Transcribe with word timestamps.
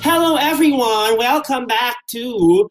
Hello 0.00 0.36
everyone, 0.36 1.18
welcome 1.18 1.66
back 1.66 1.96
to 2.08 2.70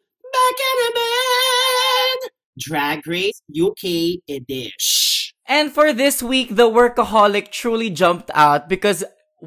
naman, 0.81 2.17
Drag 2.57 3.05
Race 3.05 3.41
UK 3.53 4.17
Edition. 4.25 5.33
And 5.45 5.71
for 5.71 5.93
this 5.93 6.23
week, 6.23 6.55
the 6.55 6.65
workaholic 6.69 7.51
truly 7.51 7.89
jumped 7.89 8.31
out 8.33 8.67
because 8.67 9.03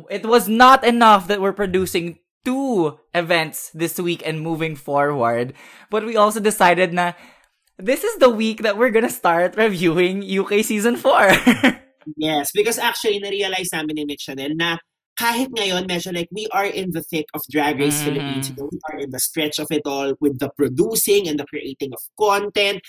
it 0.09 0.25
was 0.25 0.49
not 0.49 0.85
enough 0.85 1.27
that 1.27 1.41
we're 1.41 1.53
producing 1.53 2.21
two 2.45 2.99
events 3.13 3.71
this 3.75 3.99
week 3.99 4.23
and 4.25 4.41
moving 4.41 4.77
forward. 4.77 5.55
But 5.91 6.07
we 6.07 6.17
also 6.17 6.39
decided 6.39 6.95
na 6.95 7.13
this 7.79 8.05
is 8.05 8.17
the 8.23 8.31
week 8.31 8.63
that 8.63 8.79
we're 8.79 8.95
gonna 8.95 9.11
start 9.11 9.57
reviewing 9.57 10.23
UK 10.23 10.63
Season 10.63 10.95
4. 10.95 11.83
yes, 12.17 12.51
because 12.55 12.79
actually, 12.79 13.19
na-realize 13.19 13.71
namin 13.73 13.97
ni 13.97 14.05
Mitch 14.05 14.25
Chanel 14.27 14.55
na 14.55 14.79
kahit 15.21 15.53
ngayon, 15.53 15.85
medyo 15.85 16.15
like 16.15 16.29
we 16.33 16.49
are 16.49 16.65
in 16.67 16.93
the 16.97 17.03
thick 17.05 17.27
of 17.37 17.45
Drag 17.53 17.77
Race 17.77 18.01
Mhm. 18.01 18.05
Philippines. 18.09 18.49
You 18.49 18.57
know, 18.57 18.69
we 18.73 18.81
are 18.89 18.99
in 19.05 19.11
the 19.13 19.21
stretch 19.21 19.59
of 19.61 19.69
it 19.71 19.85
all 19.85 20.15
with 20.21 20.41
the 20.41 20.49
producing 20.57 21.29
and 21.29 21.37
the 21.37 21.45
creating 21.45 21.93
of 21.93 22.01
content. 22.17 22.81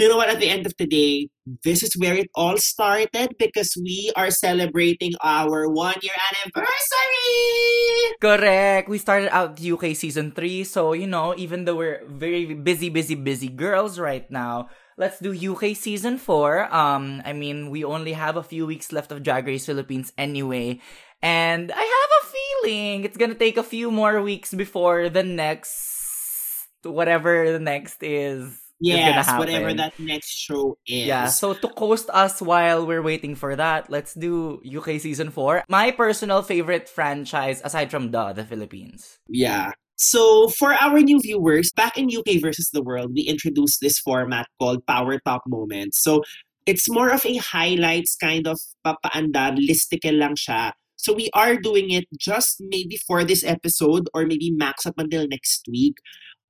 You 0.00 0.08
know 0.08 0.16
what? 0.16 0.32
At 0.32 0.40
the 0.40 0.48
end 0.48 0.64
of 0.64 0.72
the 0.80 0.86
day, 0.88 1.28
this 1.60 1.82
is 1.84 1.92
where 1.92 2.16
it 2.16 2.32
all 2.32 2.56
started 2.56 3.36
because 3.36 3.76
we 3.76 4.08
are 4.16 4.30
celebrating 4.32 5.12
our 5.20 5.68
one-year 5.68 6.16
anniversary. 6.32 8.16
Correct. 8.20 8.88
We 8.88 8.96
started 8.96 9.28
out 9.28 9.60
UK 9.60 9.92
season 9.92 10.32
3, 10.32 10.64
so 10.64 10.92
you 10.96 11.06
know, 11.06 11.34
even 11.36 11.64
though 11.64 11.76
we're 11.76 12.00
very 12.08 12.54
busy, 12.54 12.88
busy, 12.88 13.14
busy 13.14 13.48
girls 13.48 13.98
right 13.98 14.24
now, 14.30 14.68
let's 15.00 15.18
do 15.18 15.32
UK 15.32 15.74
season 15.74 16.20
4. 16.20 16.68
Um, 16.68 17.22
I 17.24 17.32
mean, 17.32 17.72
we 17.72 17.82
only 17.82 18.12
have 18.12 18.36
a 18.36 18.44
few 18.44 18.68
weeks 18.68 18.92
left 18.92 19.10
of 19.10 19.24
Drag 19.24 19.48
Race 19.48 19.64
Philippines 19.64 20.12
anyway. 20.20 20.78
And 21.24 21.72
I 21.72 21.80
have 21.80 22.12
a 22.20 22.22
feeling 22.28 23.04
it's 23.04 23.16
gonna 23.16 23.34
take 23.34 23.56
a 23.56 23.64
few 23.64 23.90
more 23.90 24.20
weeks 24.20 24.52
before 24.52 25.08
the 25.08 25.24
next 25.24 26.68
whatever 26.84 27.50
the 27.50 27.58
next 27.58 28.04
is. 28.04 28.44
is 28.44 28.60
Yes, 28.80 29.28
whatever 29.36 29.72
that 29.74 29.98
next 30.00 30.32
show 30.32 30.78
is. 30.86 31.04
Yeah, 31.04 31.28
so 31.28 31.52
to 31.52 31.68
coast 31.68 32.08
us 32.12 32.40
while 32.40 32.86
we're 32.86 33.04
waiting 33.04 33.36
for 33.36 33.56
that, 33.56 33.90
let's 33.90 34.14
do 34.14 34.60
UK 34.64 34.96
season 35.00 35.28
4. 35.28 35.64
My 35.68 35.92
personal 35.92 36.40
favorite 36.40 36.88
franchise 36.88 37.60
aside 37.64 37.90
from 37.90 38.12
the 38.12 38.32
the 38.32 38.44
Philippines. 38.44 39.20
Yeah. 39.28 39.72
So 40.00 40.48
for 40.48 40.72
our 40.80 41.00
new 41.00 41.20
viewers, 41.20 41.72
back 41.72 41.98
in 41.98 42.08
UK 42.08 42.40
versus 42.40 42.70
the 42.72 42.82
world, 42.82 43.12
we 43.12 43.20
introduced 43.20 43.82
this 43.82 43.98
format 43.98 44.48
called 44.58 44.86
Power 44.86 45.20
Top 45.26 45.42
Moments. 45.46 46.02
So 46.02 46.22
it's 46.64 46.88
more 46.88 47.10
of 47.10 47.26
a 47.26 47.36
highlights 47.36 48.16
kind 48.16 48.46
of 48.46 48.58
papaandar, 48.80 49.60
listicle 49.60 50.16
lang 50.18 50.36
siya. 50.36 50.72
So 50.96 51.12
we 51.12 51.28
are 51.34 51.56
doing 51.56 51.90
it 51.90 52.08
just 52.16 52.56
maybe 52.60 52.96
for 52.96 53.24
this 53.24 53.44
episode 53.44 54.08
or 54.14 54.24
maybe 54.24 54.50
max 54.50 54.86
up 54.86 54.96
until 54.96 55.28
next 55.28 55.68
week 55.70 55.96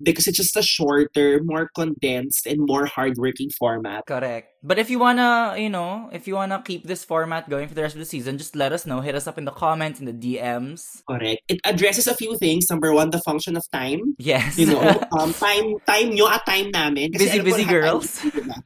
because 0.03 0.27
it's 0.27 0.37
just 0.37 0.57
a 0.57 0.63
shorter, 0.63 1.41
more 1.45 1.69
condensed, 1.75 2.47
and 2.47 2.59
more 2.67 2.87
hardworking 2.87 3.51
format. 3.51 4.07
Correct. 4.07 4.49
But 4.63 4.79
if 4.79 4.91
you 4.91 4.99
wanna, 4.99 5.57
you 5.57 5.69
know, 5.69 6.09
if 6.13 6.29
you 6.29 6.35
wanna 6.35 6.63
keep 6.65 6.85
this 6.85 7.05
format 7.05 7.49
going 7.49 7.69
for 7.69 7.75
the 7.75 7.83
rest 7.83 7.95
of 7.95 8.01
the 8.01 8.09
season, 8.09 8.37
just 8.39 8.57
let 8.57 8.73
us 8.73 8.87
know. 8.87 9.01
Hit 9.01 9.15
us 9.15 9.27
up 9.27 9.39
in 9.39 9.45
the 9.45 9.53
comments, 9.53 10.01
in 10.01 10.07
the 10.07 10.13
DMs. 10.13 11.03
Correct. 11.09 11.41
It 11.49 11.61
addresses 11.65 12.07
a 12.07 12.15
few 12.15 12.37
things. 12.37 12.69
Number 12.69 12.93
one, 12.93 13.11
the 13.11 13.21
function 13.21 13.57
of 13.57 13.65
time. 13.73 14.17
Yes. 14.19 14.59
you 14.59 14.67
know, 14.67 14.81
um, 15.19 15.33
time 15.33 15.77
time 15.87 16.11
nyo 16.11 16.29
at 16.29 16.45
time 16.45 16.71
namin. 16.71 17.13
Busy, 17.13 17.39
ko 17.39 17.45
busy 17.45 17.65
tayo 17.65 17.71
girls. 17.71 18.21
busy, 18.21 18.31
Diba? 18.41 18.57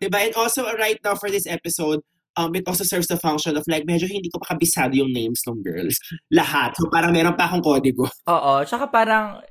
diba? 0.00 0.18
And 0.26 0.34
also, 0.34 0.64
right 0.76 0.98
now 1.04 1.14
for 1.14 1.30
this 1.30 1.46
episode, 1.46 2.00
um, 2.38 2.54
it 2.54 2.62
also 2.68 2.84
serves 2.84 3.08
the 3.08 3.18
function 3.18 3.56
of 3.56 3.64
like, 3.66 3.84
medyo 3.84 4.06
hindi 4.06 4.30
ko 4.30 4.38
pa 4.38 4.54
kabisado 4.54 4.94
yung 4.94 5.10
names 5.12 5.42
ng 5.48 5.58
girls. 5.64 5.98
Lahat. 6.30 6.72
So 6.78 6.86
parang 6.86 7.10
meron 7.12 7.34
pa 7.34 7.50
akong 7.50 7.66
kodigo. 7.66 8.06
Oo. 8.30 8.62
Tsaka 8.62 8.86
parang, 8.86 9.42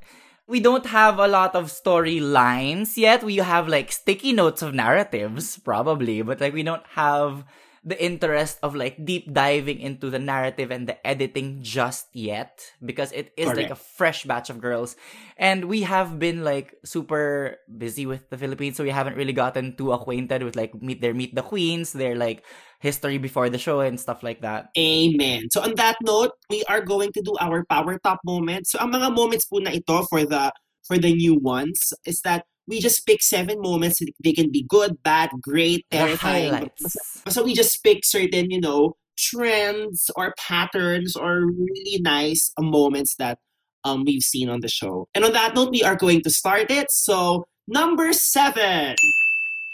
we 0.48 0.59
don't 0.59 0.86
have 0.88 1.20
a 1.20 1.28
lot 1.28 1.56
of 1.56 1.66
storylines 1.67 2.96
yet. 2.96 3.24
We 3.24 3.38
have 3.38 3.68
like 3.68 3.91
sticky 3.91 4.34
notes 4.34 4.62
of 4.62 4.74
narratives, 4.74 5.59
probably, 5.59 6.22
but 6.22 6.40
like 6.40 6.53
we 6.53 6.63
don't 6.63 6.85
have 6.96 7.44
the 7.84 7.96
interest 8.03 8.59
of 8.63 8.75
like 8.75 9.00
deep 9.06 9.31
diving 9.31 9.80
into 9.80 10.09
the 10.09 10.19
narrative 10.19 10.72
and 10.72 10.88
the 10.88 11.07
editing 11.07 11.63
just 11.63 12.07
yet 12.12 12.59
because 12.84 13.13
it 13.13 13.31
is 13.38 13.47
like 13.56 13.69
a 13.69 13.75
fresh 13.75 14.25
batch 14.25 14.50
of 14.50 14.59
girls. 14.59 14.96
And 15.38 15.66
we 15.66 15.84
have 15.84 16.19
been 16.19 16.44
like 16.44 16.75
super 16.84 17.57
busy 17.78 18.06
with 18.06 18.30
the 18.30 18.38
Philippines 18.38 18.75
so 18.75 18.84
we 18.84 18.90
haven't 18.90 19.16
really 19.16 19.31
gotten 19.31 19.75
too 19.75 19.94
acquainted 19.94 20.44
with 20.44 20.56
like 20.56 20.75
meet 20.81 21.00
their 21.00 21.13
meet 21.13 21.36
the 21.36 21.44
queens. 21.44 21.94
Their 21.94 22.16
like 22.16 22.44
history 22.79 23.17
before 23.17 23.49
the 23.49 23.57
show 23.57 23.79
and 23.79 23.99
stuff 23.99 24.21
like 24.21 24.41
that 24.41 24.69
Amen. 24.77 25.49
So 25.51 25.61
on 25.61 25.75
that 25.75 25.97
note, 26.03 26.31
we 26.49 26.63
are 26.69 26.81
going 26.81 27.11
to 27.13 27.21
do 27.21 27.35
our 27.39 27.65
power 27.65 27.97
top 28.03 28.19
moments. 28.25 28.71
So 28.71 28.79
ang 28.79 28.91
mga 28.91 29.15
moments 29.15 29.45
po 29.45 29.57
na 29.57 29.71
ito 29.71 30.03
for 30.09 30.25
the 30.25 30.51
for 30.85 30.97
the 30.97 31.13
new 31.13 31.35
ones 31.35 31.93
is 32.05 32.21
that 32.21 32.45
we 32.67 32.79
just 32.79 33.05
pick 33.05 33.23
seven 33.23 33.59
moments. 33.61 33.99
They 34.23 34.33
can 34.33 34.51
be 34.51 34.65
good, 34.67 35.01
bad, 35.03 35.29
great, 35.41 35.85
terrifying. 35.89 36.53
highlights 36.53 36.97
So 37.29 37.43
we 37.43 37.53
just 37.53 37.81
pick 37.83 38.03
certain, 38.03 38.51
you 38.51 38.59
know, 38.59 38.94
trends 39.17 40.11
or 40.15 40.33
patterns 40.38 41.15
or 41.15 41.47
really 41.47 41.99
nice 42.01 42.51
moments 42.59 43.15
that 43.17 43.39
um 43.83 44.03
we've 44.05 44.23
seen 44.23 44.49
on 44.49 44.61
the 44.61 44.69
show. 44.69 45.07
And 45.15 45.25
on 45.25 45.33
that 45.33 45.55
note, 45.55 45.71
we 45.71 45.83
are 45.83 45.95
going 45.95 46.21
to 46.21 46.29
start 46.29 46.69
it. 46.69 46.91
So 46.91 47.45
number 47.67 48.13
seven. 48.13 48.95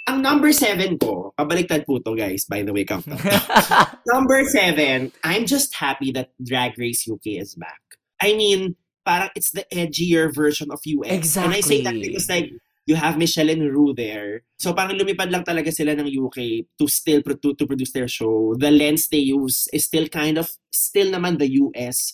Ang 0.04 0.20
number 0.22 0.52
seven 0.52 1.00
ko, 1.00 1.32
pabaliktad 1.40 1.88
po 1.88 1.96
to 2.04 2.12
guys, 2.16 2.44
by 2.44 2.60
the 2.62 2.74
way, 2.76 2.84
countdown. 2.84 3.20
number 4.12 4.44
seven, 4.52 5.12
I'm 5.24 5.48
just 5.48 5.72
happy 5.76 6.12
that 6.12 6.36
Drag 6.44 6.76
Race 6.76 7.08
UK 7.08 7.40
is 7.40 7.56
back. 7.56 7.80
I 8.20 8.36
mean, 8.36 8.76
parang 9.08 9.32
it's 9.36 9.52
the 9.52 9.64
edgier 9.72 10.28
version 10.34 10.72
of 10.72 10.84
US. 10.84 11.38
And 11.38 11.54
I 11.56 11.62
say 11.64 11.82
that 11.84 11.96
Exactly. 11.96 12.08
because 12.08 12.30
like, 12.30 12.52
you 12.86 12.96
have 12.96 13.18
Michelle 13.18 13.50
and 13.50 13.64
Rue 13.64 13.94
there. 13.96 14.44
So 14.60 14.74
parang 14.76 15.00
lumipad 15.00 15.32
lang 15.32 15.48
talaga 15.48 15.72
sila 15.72 15.96
ng 15.96 16.12
UK 16.12 16.68
to 16.76 16.88
still 16.92 17.24
pro- 17.24 17.40
to, 17.40 17.56
to 17.56 17.64
produce 17.66 17.92
their 17.96 18.12
show. 18.12 18.56
The 18.60 18.72
lens 18.72 19.08
they 19.08 19.24
use 19.24 19.68
is 19.72 19.86
still 19.86 20.08
kind 20.12 20.38
of, 20.38 20.52
still 20.76 21.08
naman 21.12 21.40
the 21.40 21.48
US, 21.64 22.12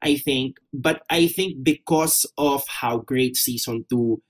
I 0.00 0.16
think. 0.16 0.56
But 0.72 1.04
I 1.12 1.28
think 1.28 1.60
because 1.60 2.24
of 2.40 2.64
how 2.80 3.04
great 3.04 3.36
season 3.36 3.84
2 3.92 4.22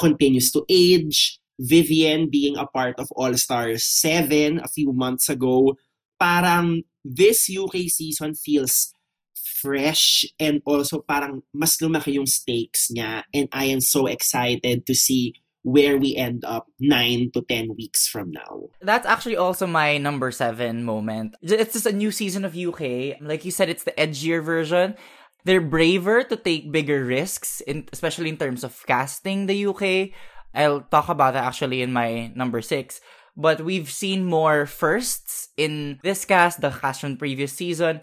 continues 0.00 0.52
to 0.52 0.64
age, 0.68 1.36
Vivienne 1.58 2.28
being 2.28 2.56
a 2.56 2.66
part 2.66 2.98
of 2.98 3.10
All 3.12 3.34
Stars 3.34 3.84
7 3.84 4.60
a 4.60 4.68
few 4.68 4.92
months 4.92 5.28
ago, 5.28 5.76
parang 6.20 6.82
this 7.04 7.48
UK 7.48 7.88
season 7.88 8.34
feels 8.34 8.92
fresh 9.34 10.24
and 10.38 10.60
also 10.66 11.00
parang 11.00 11.42
mas 11.54 11.78
lumaki 11.78 12.14
yung 12.20 12.26
stakes 12.28 12.92
niya 12.92 13.24
and 13.32 13.48
I 13.52 13.72
am 13.72 13.80
so 13.80 14.06
excited 14.06 14.84
to 14.84 14.94
see 14.94 15.32
where 15.66 15.98
we 15.98 16.14
end 16.14 16.44
up 16.46 16.70
9 16.78 17.34
to 17.34 17.42
10 17.42 17.74
weeks 17.74 18.06
from 18.06 18.30
now. 18.30 18.70
That's 18.80 19.06
actually 19.06 19.34
also 19.34 19.66
my 19.66 19.98
number 19.98 20.30
seven 20.30 20.84
moment. 20.84 21.34
It's 21.42 21.74
just 21.74 21.90
a 21.90 21.92
new 21.92 22.12
season 22.12 22.44
of 22.44 22.54
UK. 22.54 23.18
Like 23.18 23.44
you 23.44 23.50
said, 23.50 23.68
it's 23.68 23.82
the 23.82 23.90
edgier 23.98 24.44
version. 24.44 24.94
They're 25.42 25.60
braver 25.60 26.22
to 26.22 26.36
take 26.36 26.70
bigger 26.70 27.02
risks, 27.04 27.60
in, 27.66 27.86
especially 27.92 28.28
in 28.28 28.36
terms 28.36 28.62
of 28.62 28.78
casting 28.86 29.46
the 29.46 29.66
UK. 29.66 30.14
I'll 30.56 30.80
talk 30.80 31.08
about 31.08 31.34
that 31.34 31.44
actually 31.44 31.82
in 31.82 31.92
my 31.92 32.32
number 32.34 32.62
six. 32.62 33.00
But 33.36 33.60
we've 33.60 33.90
seen 33.90 34.24
more 34.24 34.64
firsts 34.64 35.48
in 35.56 36.00
this 36.02 36.24
cast, 36.24 36.62
the 36.62 36.70
cast 36.70 37.02
from 37.02 37.18
previous 37.18 37.52
season. 37.52 38.00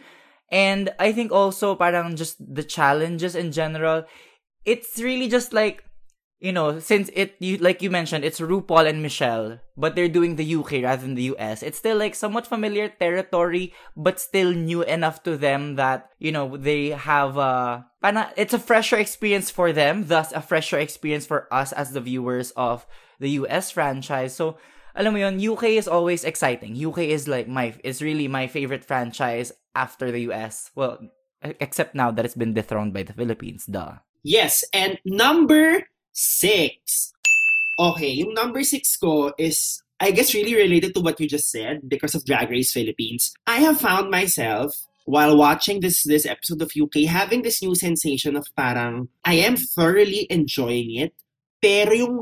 And 0.51 0.93
I 0.99 1.11
think 1.11 1.31
also 1.31 1.73
parang 1.75 2.15
just 2.15 2.37
the 2.37 2.63
challenges 2.63 3.35
in 3.35 3.51
general. 3.51 4.05
It's 4.63 5.01
really 5.01 5.27
just 5.27 5.51
like 5.51 5.83
you 6.43 6.51
know, 6.51 6.77
since 6.83 7.09
it 7.15 7.39
you 7.39 7.55
like 7.55 7.81
you 7.81 7.87
mentioned, 7.89 8.27
it's 8.27 8.43
RuPaul 8.43 8.83
and 8.83 8.99
Michelle, 9.01 9.63
but 9.79 9.95
they're 9.95 10.11
doing 10.11 10.35
the 10.35 10.43
UK 10.43 10.83
rather 10.83 10.99
than 10.99 11.15
the 11.15 11.31
US. 11.31 11.63
It's 11.63 11.79
still 11.79 11.95
like 11.95 12.19
somewhat 12.19 12.45
familiar 12.45 12.91
territory, 12.91 13.71
but 13.95 14.19
still 14.19 14.51
new 14.51 14.83
enough 14.83 15.23
to 15.23 15.39
them 15.39 15.79
that 15.79 16.11
you 16.19 16.35
know 16.35 16.59
they 16.59 16.91
have 16.91 17.39
a. 17.39 17.87
It's 18.35 18.51
a 18.53 18.59
fresher 18.59 18.99
experience 18.99 19.49
for 19.49 19.71
them, 19.71 20.11
thus 20.11 20.35
a 20.35 20.43
fresher 20.43 20.77
experience 20.83 21.25
for 21.25 21.47
us 21.47 21.71
as 21.71 21.95
the 21.95 22.03
viewers 22.03 22.51
of 22.59 22.85
the 23.23 23.39
US 23.47 23.71
franchise. 23.71 24.35
So, 24.35 24.59
alam 24.99 25.15
mo 25.15 25.23
yun, 25.23 25.39
UK 25.39 25.79
is 25.79 25.87
always 25.87 26.27
exciting. 26.27 26.75
UK 26.75 27.07
is 27.07 27.23
like 27.23 27.47
my 27.47 27.71
is 27.87 28.03
really 28.03 28.27
my 28.27 28.51
favorite 28.51 28.83
franchise 28.83 29.55
after 29.79 30.11
the 30.11 30.27
US. 30.27 30.75
Well, 30.75 30.99
except 31.39 31.95
now 31.95 32.11
that 32.11 32.27
it's 32.27 32.35
been 32.35 32.51
dethroned 32.51 32.91
by 32.91 33.07
the 33.07 33.15
Philippines. 33.15 33.63
Duh. 33.63 34.03
Yes, 34.27 34.63
and 34.75 34.99
number 35.03 35.87
six. 36.13 37.11
Okay, 37.77 38.09
yung 38.09 38.33
number 38.33 38.63
six 38.63 38.95
ko 38.95 39.33
is, 39.37 39.81
I 39.99 40.11
guess, 40.11 40.33
really 40.33 40.55
related 40.55 40.93
to 40.93 41.01
what 41.01 41.19
you 41.19 41.27
just 41.27 41.49
said 41.49 41.89
because 41.89 42.15
of 42.15 42.25
Drag 42.25 42.49
Race 42.49 42.71
Philippines. 42.71 43.33
I 43.47 43.65
have 43.65 43.81
found 43.81 44.09
myself, 44.09 44.77
while 45.05 45.35
watching 45.35 45.81
this 45.81 46.03
this 46.03 46.25
episode 46.25 46.61
of 46.61 46.71
UK, 46.71 47.09
having 47.09 47.41
this 47.41 47.61
new 47.61 47.75
sensation 47.75 48.37
of 48.37 48.47
parang, 48.55 49.09
I 49.25 49.41
am 49.41 49.57
thoroughly 49.57 50.27
enjoying 50.29 50.95
it, 50.95 51.13
pero 51.61 51.91
yung, 51.91 52.15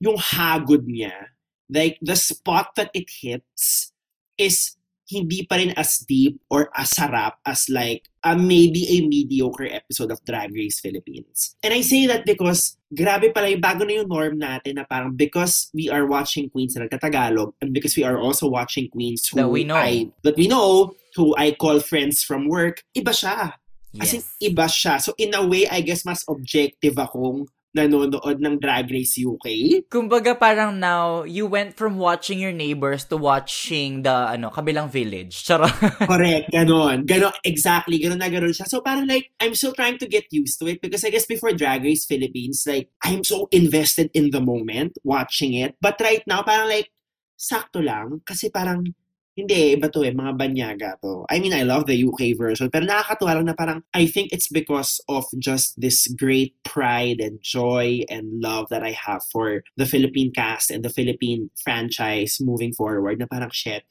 yung 0.00 0.16
hagod 0.16 0.88
niya, 0.88 1.36
like 1.68 1.98
the 2.00 2.16
spot 2.16 2.74
that 2.76 2.90
it 2.94 3.06
hits, 3.08 3.92
is 4.38 4.76
hindi 5.04 5.44
pa 5.44 5.60
rin 5.60 5.76
as 5.76 6.00
deep 6.08 6.40
or 6.48 6.72
as 6.72 6.90
sarap 6.96 7.36
as 7.44 7.68
like 7.68 8.08
a 8.24 8.32
maybe 8.32 8.88
a 8.88 9.04
mediocre 9.04 9.68
episode 9.68 10.08
of 10.10 10.22
Drag 10.24 10.48
Race 10.52 10.80
Philippines. 10.80 11.56
And 11.60 11.76
I 11.76 11.84
say 11.84 12.06
that 12.08 12.24
because 12.24 12.80
grabe 12.88 13.34
pala 13.34 13.52
yung 13.52 13.60
bago 13.60 13.84
na 13.84 14.00
yung 14.00 14.08
norm 14.08 14.40
natin 14.40 14.80
na 14.80 14.88
parang 14.88 15.12
because 15.12 15.68
we 15.76 15.92
are 15.92 16.08
watching 16.08 16.48
queens 16.48 16.72
na 16.76 16.88
nagtatagalog 16.88 17.52
and 17.60 17.76
because 17.76 17.96
we 17.96 18.04
are 18.04 18.16
also 18.16 18.48
watching 18.48 18.88
queens 18.88 19.28
who 19.28 19.36
That 19.36 19.52
we 19.52 19.64
know. 19.64 19.76
I, 19.76 20.08
that 20.24 20.36
we 20.40 20.48
know, 20.48 20.96
who 21.14 21.36
I 21.36 21.52
call 21.52 21.80
friends 21.80 22.24
from 22.24 22.48
work, 22.48 22.82
iba 22.96 23.12
siya. 23.12 23.52
As 24.00 24.10
in, 24.10 24.24
Yes. 24.24 24.34
iba 24.42 24.66
siya. 24.66 24.98
So 24.98 25.14
in 25.20 25.34
a 25.34 25.46
way, 25.46 25.68
I 25.68 25.80
guess 25.84 26.02
mas 26.02 26.24
objective 26.26 26.98
akong 26.98 27.46
nanonood 27.74 28.38
ng 28.38 28.56
Drag 28.62 28.86
Race 28.86 29.18
UK. 29.18 29.46
Kumbaga 29.90 30.38
parang 30.38 30.78
now, 30.78 31.26
you 31.26 31.44
went 31.44 31.74
from 31.74 31.98
watching 31.98 32.38
your 32.38 32.54
neighbors 32.54 33.04
to 33.10 33.18
watching 33.18 34.06
the, 34.06 34.14
ano, 34.14 34.48
kabilang 34.50 34.88
village. 34.88 35.42
Charot. 35.42 35.74
Correct, 36.10 36.54
ganon. 36.54 37.02
Ganon, 37.04 37.34
exactly, 37.42 37.98
ganon 37.98 38.22
na 38.22 38.30
ganon 38.30 38.54
siya. 38.54 38.70
So 38.70 38.80
parang 38.80 39.10
like, 39.10 39.34
I'm 39.42 39.58
still 39.58 39.74
trying 39.74 39.98
to 39.98 40.06
get 40.06 40.30
used 40.30 40.62
to 40.62 40.70
it 40.70 40.80
because 40.80 41.04
I 41.04 41.10
guess 41.10 41.26
before 41.26 41.52
Drag 41.52 41.82
Race 41.82 42.06
Philippines, 42.06 42.62
like, 42.66 42.88
I'm 43.02 43.26
so 43.26 43.50
invested 43.50 44.10
in 44.14 44.30
the 44.30 44.40
moment 44.40 44.96
watching 45.02 45.54
it. 45.54 45.74
But 45.82 45.98
right 45.98 46.22
now, 46.30 46.46
parang 46.46 46.70
like, 46.70 46.94
sakto 47.34 47.82
lang. 47.82 48.22
Kasi 48.22 48.48
parang, 48.54 48.94
hindi, 49.36 49.74
iba 49.74 49.90
to 49.90 50.06
eh, 50.06 50.14
mga 50.14 50.38
banyaga 50.38 51.00
to. 51.02 51.26
I 51.30 51.38
mean, 51.42 51.52
I 51.52 51.62
love 51.62 51.86
the 51.86 51.98
UK 51.98 52.38
version, 52.38 52.70
pero 52.70 52.86
nakakatuwa 52.86 53.34
lang 53.34 53.46
na 53.50 53.54
parang, 53.58 53.82
I 53.92 54.06
think 54.06 54.32
it's 54.32 54.48
because 54.48 55.02
of 55.08 55.26
just 55.38 55.74
this 55.80 56.06
great 56.06 56.54
pride 56.62 57.18
and 57.18 57.42
joy 57.42 58.06
and 58.08 58.40
love 58.40 58.70
that 58.70 58.82
I 58.82 58.94
have 58.94 59.26
for 59.30 59.64
the 59.76 59.86
Philippine 59.86 60.30
cast 60.30 60.70
and 60.70 60.84
the 60.84 60.90
Philippine 60.90 61.50
franchise 61.58 62.38
moving 62.40 62.72
forward, 62.72 63.18
na 63.18 63.26
parang, 63.26 63.50
shit, 63.50 63.82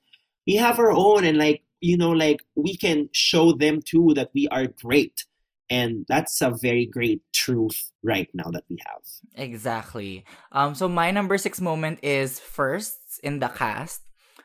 we 0.48 0.56
have 0.56 0.80
our 0.80 0.92
own 0.92 1.24
and 1.24 1.38
like 1.38 1.64
you 1.80 1.98
know 1.98 2.12
like 2.12 2.44
we 2.56 2.76
can 2.78 3.10
show 3.12 3.52
them 3.52 3.82
too 3.82 4.14
that 4.16 4.30
we 4.34 4.48
are 4.50 4.68
great 4.68 5.26
and 5.70 6.06
that's 6.08 6.42
a 6.42 6.52
very 6.52 6.86
great 6.86 7.22
truth 7.34 7.92
right 8.04 8.30
now 8.34 8.50
that 8.52 8.64
we 8.70 8.78
have 8.86 9.04
Exactly. 9.36 10.26
Um, 10.52 10.76
so 10.76 10.88
my 10.88 11.12
number 11.12 11.38
six 11.38 11.60
moment 11.60 12.00
is 12.04 12.40
firsts 12.40 13.20
in 13.24 13.40
the 13.40 13.48
cast. 13.48 14.02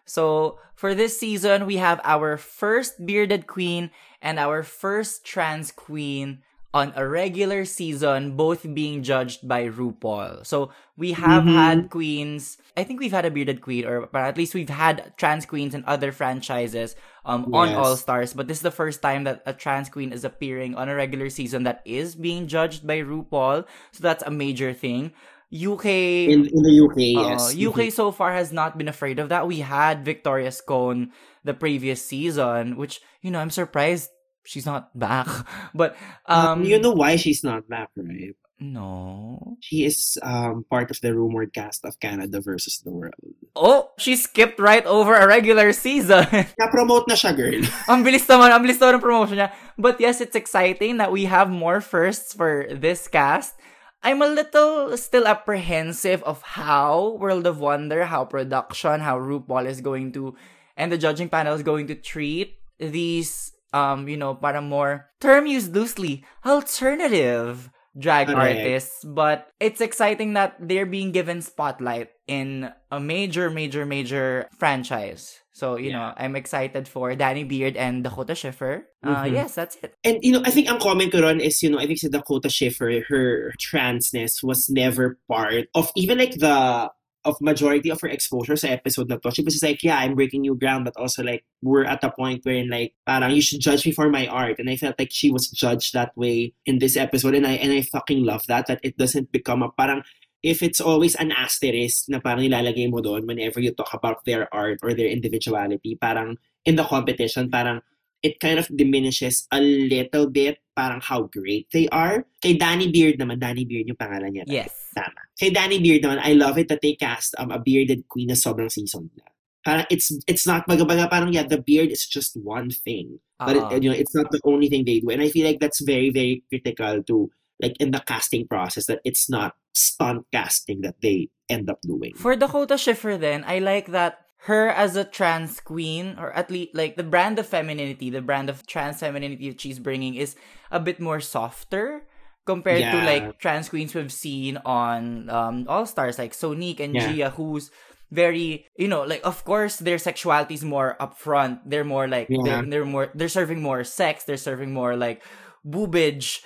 So 0.08 0.58
for 0.74 0.94
this 0.96 1.20
season, 1.20 1.66
we 1.68 1.76
have 1.76 2.00
our 2.02 2.36
first 2.40 3.04
bearded 3.04 3.46
queen 3.46 3.90
and 4.24 4.38
our 4.40 4.62
first 4.64 5.24
trans 5.24 5.70
queen 5.70 6.40
on 6.72 6.92
a 6.96 7.06
regular 7.06 7.64
season, 7.64 8.36
both 8.36 8.62
being 8.74 9.02
judged 9.02 9.48
by 9.48 9.68
RuPaul. 9.68 10.44
So 10.44 10.68
we 10.96 11.12
have 11.12 11.44
Mhm. 11.44 11.54
had 11.54 11.90
queens. 11.90 12.58
I 12.76 12.84
think 12.84 13.00
we've 13.00 13.12
had 13.12 13.24
a 13.24 13.30
bearded 13.32 13.60
queen, 13.60 13.84
or 13.88 14.06
but 14.12 14.22
at 14.28 14.36
least 14.36 14.52
we've 14.54 14.68
had 14.68 15.12
trans 15.16 15.46
queens 15.46 15.74
in 15.74 15.82
other 15.86 16.12
franchises 16.12 16.94
um, 17.24 17.48
on 17.52 17.72
All 17.74 17.96
Stars. 17.96 18.32
But 18.32 18.48
this 18.48 18.58
is 18.58 18.62
the 18.68 18.70
first 18.70 19.00
time 19.00 19.24
that 19.24 19.42
a 19.44 19.52
trans 19.52 19.88
queen 19.88 20.12
is 20.12 20.24
appearing 20.24 20.76
on 20.76 20.88
a 20.88 20.94
regular 20.94 21.28
season 21.28 21.64
that 21.64 21.80
is 21.84 22.14
being 22.14 22.46
judged 22.48 22.86
by 22.86 23.00
RuPaul. 23.00 23.64
So 23.92 24.00
that's 24.00 24.24
a 24.24 24.30
major 24.30 24.72
thing. 24.72 25.12
UK 25.48 25.86
in 26.28 26.44
in 26.44 26.62
the 26.62 26.76
UK 26.76 27.16
uh, 27.16 27.28
yes 27.32 27.56
UK 27.56 27.88
so 27.88 28.12
far 28.12 28.32
has 28.32 28.52
not 28.52 28.76
been 28.76 28.88
afraid 28.88 29.18
of 29.18 29.28
that. 29.30 29.48
We 29.48 29.60
had 29.60 30.04
Victoria 30.04 30.52
Scone 30.52 31.12
the 31.44 31.54
previous 31.54 32.04
season, 32.04 32.76
which 32.76 33.00
you 33.22 33.30
know 33.30 33.40
I'm 33.40 33.50
surprised 33.50 34.10
she's 34.44 34.66
not 34.66 34.92
back. 34.92 35.28
But 35.74 35.96
um, 36.26 36.64
you 36.64 36.80
know 36.80 36.92
why 36.92 37.16
she's 37.16 37.44
not 37.44 37.68
back 37.68 37.88
right 37.96 38.36
no. 38.60 39.56
she 39.60 39.84
is 39.84 40.18
um 40.22 40.66
part 40.68 40.90
of 40.90 41.00
the 41.00 41.14
rumored 41.14 41.54
cast 41.54 41.84
of 41.84 41.98
Canada 42.00 42.40
versus 42.40 42.82
the 42.82 42.90
World 42.90 43.14
Oh, 43.54 43.90
she 43.98 44.16
skipped 44.16 44.58
right 44.58 44.84
over 44.86 45.14
a 45.14 45.26
regular 45.26 45.72
season. 45.72 46.26
na-promote 46.58 47.06
na 47.06 47.14
siya 47.14 47.34
girl 47.34 47.62
ang 47.90 48.02
bilis 48.02 48.26
naman, 48.26 48.50
ang 48.50 48.62
bilis 48.62 48.78
naman 48.82 48.98
ng 48.98 49.04
promotion 49.04 49.38
niya. 49.38 49.50
But 49.78 50.02
yes, 50.02 50.20
it's 50.20 50.34
exciting 50.34 50.98
that 50.98 51.14
we 51.14 51.26
have 51.30 51.50
more 51.50 51.80
firsts 51.80 52.34
for 52.34 52.66
this 52.70 53.06
cast. 53.06 53.54
I'm 54.02 54.22
a 54.22 54.28
little 54.28 54.96
still 54.96 55.26
apprehensive 55.26 56.22
of 56.22 56.42
how 56.42 57.16
World 57.18 57.46
of 57.46 57.58
Wonder, 57.58 58.06
how 58.06 58.24
production, 58.24 59.00
how 59.00 59.18
RuPaul 59.18 59.66
is 59.66 59.80
going 59.80 60.12
to, 60.12 60.36
and 60.76 60.92
the 60.92 60.98
judging 60.98 61.28
panel 61.28 61.54
is 61.54 61.62
going 61.62 61.88
to 61.88 61.94
treat 61.94 62.58
these, 62.78 63.52
um, 63.72 64.08
you 64.08 64.16
know, 64.16 64.34
para 64.34 64.62
more, 64.62 65.10
term 65.20 65.46
used 65.46 65.74
loosely, 65.74 66.24
alternative 66.46 67.70
drag 67.98 68.28
Correct. 68.28 68.58
artists. 68.58 69.04
But 69.04 69.50
it's 69.58 69.80
exciting 69.80 70.34
that 70.34 70.56
they're 70.60 70.86
being 70.86 71.10
given 71.10 71.42
spotlight 71.42 72.10
in 72.26 72.70
a 72.90 73.00
major, 73.00 73.50
major, 73.50 73.84
major 73.84 74.48
franchise. 74.58 75.40
So, 75.58 75.74
you 75.74 75.90
know, 75.90 76.14
I'm 76.14 76.38
excited 76.38 76.86
for 76.86 77.10
Danny 77.18 77.42
Beard 77.42 77.74
and 77.74 78.06
Dakota 78.06 78.38
Schiffer. 78.38 78.86
Uh, 79.02 79.26
Mhm. 79.26 79.34
yes, 79.34 79.58
that's 79.58 79.74
it. 79.82 79.98
And 80.06 80.22
you 80.22 80.30
know, 80.30 80.42
I 80.46 80.54
think 80.54 80.70
ang 80.70 80.78
comment 80.78 81.10
ko 81.10 81.18
ron 81.18 81.42
is, 81.42 81.58
you 81.66 81.70
know, 81.74 81.82
I 81.82 81.86
think 81.90 81.98
si 81.98 82.06
Dakota 82.06 82.46
Schiffer, 82.46 83.02
her 83.10 83.50
transness 83.58 84.38
was 84.38 84.70
never 84.70 85.18
part 85.26 85.66
of 85.74 85.90
even 85.98 86.22
like 86.22 86.38
the 86.38 86.94
of 87.26 87.34
majority 87.42 87.90
of 87.90 88.00
her 88.00 88.08
exposure 88.08 88.54
sa 88.54 88.70
episode 88.70 89.10
na 89.10 89.18
to. 89.18 89.34
She 89.34 89.42
was 89.42 89.58
just 89.58 89.66
like, 89.66 89.82
yeah, 89.82 89.98
I'm 89.98 90.14
breaking 90.14 90.46
new 90.46 90.54
ground, 90.54 90.86
but 90.86 90.94
also 90.96 91.26
like 91.26 91.42
we're 91.60 91.84
at 91.84 92.06
a 92.06 92.14
point 92.14 92.46
wherein 92.46 92.70
like 92.70 92.94
parang 93.04 93.34
you 93.34 93.42
should 93.42 93.58
judge 93.60 93.82
me 93.84 93.90
for 93.90 94.08
my 94.08 94.30
art. 94.30 94.62
And 94.62 94.70
I 94.70 94.78
felt 94.78 94.94
like 94.96 95.10
she 95.10 95.28
was 95.34 95.50
judged 95.50 95.92
that 95.98 96.14
way 96.14 96.54
in 96.70 96.78
this 96.78 96.94
episode, 96.96 97.34
and 97.34 97.44
I 97.44 97.58
and 97.58 97.74
I 97.74 97.82
fucking 97.82 98.22
love 98.22 98.46
that 98.46 98.70
that 98.70 98.78
it 98.86 98.94
doesn't 98.96 99.34
become 99.34 99.66
a 99.66 99.74
parang 99.74 100.06
if 100.42 100.62
it's 100.62 100.80
always 100.80 101.14
an 101.16 101.32
asterisk 101.32 102.06
na 102.08 102.22
parang 102.22 102.46
nilalagay 102.46 102.86
mo 102.90 103.02
doon 103.02 103.26
whenever 103.26 103.58
you 103.58 103.74
talk 103.74 103.90
about 103.94 104.22
their 104.24 104.46
art 104.54 104.78
or 104.82 104.94
their 104.94 105.10
individuality, 105.10 105.98
parang 105.98 106.38
in 106.64 106.76
the 106.76 106.84
competition, 106.86 107.50
parang 107.50 107.82
it 108.22 108.40
kind 108.40 108.58
of 108.58 108.66
diminishes 108.74 109.46
a 109.50 109.60
little 109.60 110.26
bit 110.30 110.58
parang 110.74 111.02
how 111.02 111.26
great 111.30 111.66
they 111.74 111.88
are. 111.90 112.22
Kay 112.42 112.54
Danny 112.54 112.90
Beard 112.90 113.18
naman, 113.18 113.42
Danny 113.42 113.66
Beard 113.66 113.90
yung 113.90 113.98
pangalan 113.98 114.30
niya. 114.30 114.46
right? 114.46 114.66
Yes. 114.66 114.74
Tama. 114.94 115.20
Kay 115.34 115.50
Danny 115.50 115.82
Beard 115.82 116.02
naman, 116.06 116.22
I 116.22 116.38
love 116.38 116.58
it 116.58 116.70
that 116.70 116.82
they 116.82 116.94
cast 116.94 117.34
um, 117.38 117.50
a 117.50 117.58
bearded 117.58 118.06
queen 118.06 118.30
na 118.30 118.38
sobrang 118.38 118.70
season 118.70 119.10
na. 119.18 119.26
Parang 119.66 119.86
it's 119.90 120.14
it's 120.30 120.46
not 120.46 120.70
magabaga 120.70 121.10
parang 121.10 121.34
yeah 121.34 121.42
the 121.42 121.58
beard 121.58 121.90
is 121.90 122.06
just 122.06 122.38
one 122.40 122.70
thing 122.70 123.18
but 123.42 123.58
Uh-uh. 123.58 123.74
it, 123.74 123.82
you 123.82 123.90
know 123.90 123.98
it's 123.98 124.14
not 124.14 124.30
the 124.30 124.38
only 124.46 124.70
thing 124.70 124.86
they 124.86 125.02
do 125.02 125.10
and 125.10 125.20
I 125.20 125.28
feel 125.28 125.44
like 125.44 125.58
that's 125.58 125.82
very 125.82 126.14
very 126.14 126.46
critical 126.46 127.02
to 127.02 127.28
like 127.60 127.76
in 127.80 127.90
the 127.90 128.00
casting 128.00 128.46
process 128.46 128.86
that 128.86 129.00
it's 129.04 129.28
not 129.28 129.54
stunt 129.74 130.26
casting 130.32 130.82
that 130.82 131.00
they 131.02 131.28
end 131.48 131.70
up 131.70 131.80
doing. 131.82 132.14
For 132.14 132.36
Dakota 132.36 132.78
Schiffer, 132.78 133.16
then, 133.16 133.44
I 133.46 133.58
like 133.58 133.86
that 133.86 134.18
her 134.42 134.68
as 134.68 134.94
a 134.94 135.04
trans 135.04 135.60
queen, 135.60 136.16
or 136.18 136.32
at 136.32 136.50
least 136.50 136.74
like 136.74 136.96
the 136.96 137.02
brand 137.02 137.38
of 137.38 137.46
femininity, 137.46 138.10
the 138.10 138.22
brand 138.22 138.48
of 138.48 138.66
trans 138.66 139.00
femininity 139.00 139.50
that 139.50 139.60
she's 139.60 139.78
bringing 139.78 140.14
is 140.14 140.36
a 140.70 140.78
bit 140.78 141.00
more 141.00 141.20
softer 141.20 142.02
compared 142.46 142.80
to 142.80 142.98
like 143.04 143.38
trans 143.38 143.68
queens 143.68 143.94
we've 143.94 144.12
seen 144.12 144.56
on 144.64 145.28
um, 145.28 145.66
All 145.68 145.86
Stars, 145.86 146.18
like 146.18 146.32
Sonique 146.32 146.80
and 146.80 146.94
Yeah. 146.94 147.12
Gia, 147.12 147.30
who's 147.30 147.70
very 148.10 148.64
you 148.78 148.88
know 148.88 149.02
like 149.02 149.20
of 149.22 149.44
course 149.44 149.76
their 149.76 149.98
sexuality 149.98 150.54
is 150.54 150.64
more 150.64 150.96
upfront 150.98 151.60
they're 151.66 151.84
more 151.84 152.08
like 152.08 152.26
Yeah. 152.30 152.40
they're, 152.42 152.64
they're 152.64 152.84
more 152.86 153.10
they're 153.14 153.28
serving 153.28 153.60
more 153.60 153.84
sex 153.84 154.24
they're 154.24 154.38
serving 154.40 154.72
more 154.72 154.96
like 154.96 155.22
boobage 155.66 156.40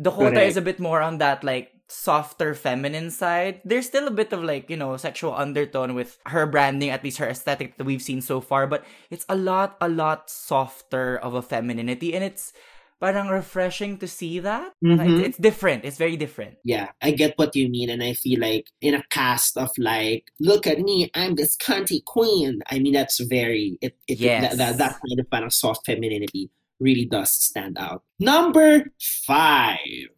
dakota 0.00 0.30
Correct. 0.30 0.48
is 0.48 0.56
a 0.56 0.62
bit 0.62 0.78
more 0.80 1.00
on 1.02 1.18
that 1.18 1.42
like 1.44 1.72
softer 1.88 2.54
feminine 2.54 3.10
side 3.10 3.60
there's 3.64 3.86
still 3.86 4.06
a 4.06 4.10
bit 4.12 4.32
of 4.32 4.44
like 4.44 4.68
you 4.68 4.76
know 4.76 4.96
sexual 4.96 5.32
undertone 5.34 5.94
with 5.94 6.18
her 6.26 6.46
branding 6.46 6.90
at 6.90 7.02
least 7.02 7.16
her 7.18 7.26
aesthetic 7.28 7.76
that 7.78 7.84
we've 7.84 8.02
seen 8.02 8.20
so 8.20 8.40
far 8.40 8.66
but 8.66 8.84
it's 9.10 9.24
a 9.28 9.34
lot 9.36 9.76
a 9.80 9.88
lot 9.88 10.28
softer 10.28 11.16
of 11.16 11.32
a 11.34 11.40
femininity 11.40 12.14
and 12.14 12.22
it's 12.22 12.52
parang 13.00 13.28
refreshing 13.28 13.96
to 13.96 14.06
see 14.08 14.38
that 14.40 14.72
Mhm. 14.84 15.00
it's, 15.00 15.26
it's 15.28 15.38
different 15.38 15.84
it's 15.84 15.96
very 15.96 16.16
different 16.16 16.58
Yeah, 16.64 16.88
I 17.00 17.12
get 17.12 17.38
what 17.38 17.54
you 17.56 17.68
mean, 17.70 17.88
and 17.90 18.02
I 18.02 18.12
feel 18.12 18.40
like 18.40 18.66
in 18.82 18.92
a 18.94 19.02
cast 19.08 19.56
of 19.56 19.70
like, 19.78 20.24
look 20.40 20.66
at 20.66 20.80
me, 20.80 21.08
I'm 21.14 21.36
this 21.36 21.56
cunty 21.56 22.04
queen. 22.04 22.60
I 22.68 22.80
mean, 22.80 22.92
that's 22.92 23.20
very 23.20 23.78
it. 23.80 23.94
it 24.08 24.18
Yes. 24.18 24.42
that, 24.42 24.58
that 24.58 24.78
that 24.78 24.92
kind 25.00 25.20
of 25.20 25.30
parang 25.30 25.50
soft 25.50 25.86
femininity 25.86 26.50
really 26.80 27.06
does 27.06 27.30
stand 27.30 27.78
out. 27.78 28.02
Number 28.18 28.90
five. 29.26 30.14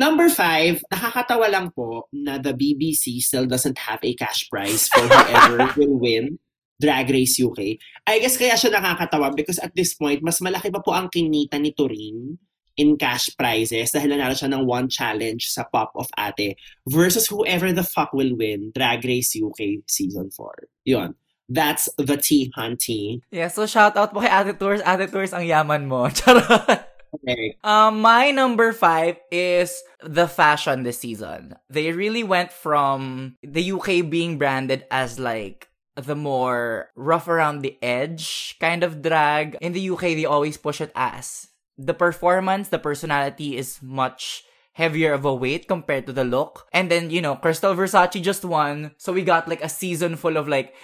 Number 0.00 0.32
five, 0.32 0.80
nakakatawa 0.88 1.52
lang 1.52 1.68
po 1.70 2.08
na 2.16 2.40
the 2.40 2.56
BBC 2.56 3.20
still 3.20 3.44
doesn't 3.44 3.76
have 3.76 4.00
a 4.00 4.16
cash 4.16 4.48
prize 4.48 4.88
for 4.88 5.04
whoever 5.04 5.68
will 5.76 6.00
win 6.00 6.40
Drag 6.80 7.12
Race 7.12 7.36
UK. 7.36 7.76
I 8.08 8.18
guess 8.18 8.40
kaya 8.40 8.56
siya 8.56 8.72
nakakatawa 8.72 9.36
because 9.36 9.60
at 9.60 9.76
this 9.76 9.92
point, 9.92 10.24
mas 10.24 10.40
malaki 10.40 10.72
pa 10.72 10.80
po 10.80 10.96
ang 10.96 11.12
kinita 11.12 11.60
ni 11.60 11.76
Turing 11.76 12.40
in 12.80 12.96
cash 12.96 13.28
prizes 13.36 13.92
dahil 13.92 14.16
nanalo 14.16 14.32
siya 14.32 14.48
ng 14.48 14.64
one 14.64 14.88
challenge 14.88 15.52
sa 15.52 15.68
Pop 15.68 15.92
of 15.92 16.08
Ate 16.16 16.56
versus 16.88 17.28
whoever 17.28 17.68
the 17.70 17.84
fuck 17.84 18.16
will 18.16 18.32
win 18.34 18.72
Drag 18.72 19.04
Race 19.04 19.36
UK 19.36 19.84
Season 19.84 20.32
4. 20.32 20.88
Yun. 20.88 21.12
That's 21.52 21.88
the 22.00 22.16
tea 22.16 22.48
hunty. 22.56 23.20
yeah 23.28 23.52
so 23.52 23.68
shout 23.68 23.96
out 24.00 24.16
po 24.16 24.24
kay 24.24 24.32
Ate 24.32 24.56
Tours 24.56 24.80
Ate 24.80 25.12
Tours 25.12 25.36
ang 25.36 25.44
yaman 25.44 25.84
mo 25.84 26.08
charot 26.16 26.88
Okay. 27.12 27.60
Um, 27.60 28.00
my 28.00 28.32
number 28.32 28.72
five 28.72 29.20
is 29.28 29.84
the 30.00 30.24
fashion 30.24 30.80
this 30.80 31.04
season. 31.04 31.52
They 31.68 31.92
really 31.92 32.24
went 32.24 32.48
from 32.48 33.36
the 33.44 33.60
UK 33.60 34.08
being 34.08 34.40
branded 34.40 34.88
as 34.88 35.20
like 35.20 35.68
the 35.92 36.16
more 36.16 36.88
rough 36.96 37.28
around 37.28 37.60
the 37.60 37.76
edge 37.84 38.56
kind 38.64 38.80
of 38.80 39.04
drag. 39.04 39.60
In 39.60 39.76
the 39.76 39.92
UK, 39.92 40.16
they 40.16 40.24
always 40.24 40.56
push 40.56 40.80
it 40.80 40.88
as 40.96 41.52
the 41.76 41.94
performance, 41.94 42.68
the 42.68 42.78
personality 42.78 43.56
is 43.56 43.80
much 43.82 44.44
heavier 44.74 45.12
of 45.12 45.24
a 45.24 45.34
weight 45.34 45.68
compared 45.68 46.06
to 46.06 46.12
the 46.12 46.24
look. 46.24 46.66
And 46.72 46.90
then, 46.90 47.10
you 47.10 47.20
know, 47.20 47.36
Krystal 47.36 47.76
Versace 47.76 48.22
just 48.22 48.44
won. 48.44 48.92
So 48.96 49.12
we 49.12 49.22
got 49.22 49.48
like 49.48 49.62
a 49.62 49.68
season 49.68 50.16
full 50.16 50.36
of 50.36 50.48
like 50.48 50.74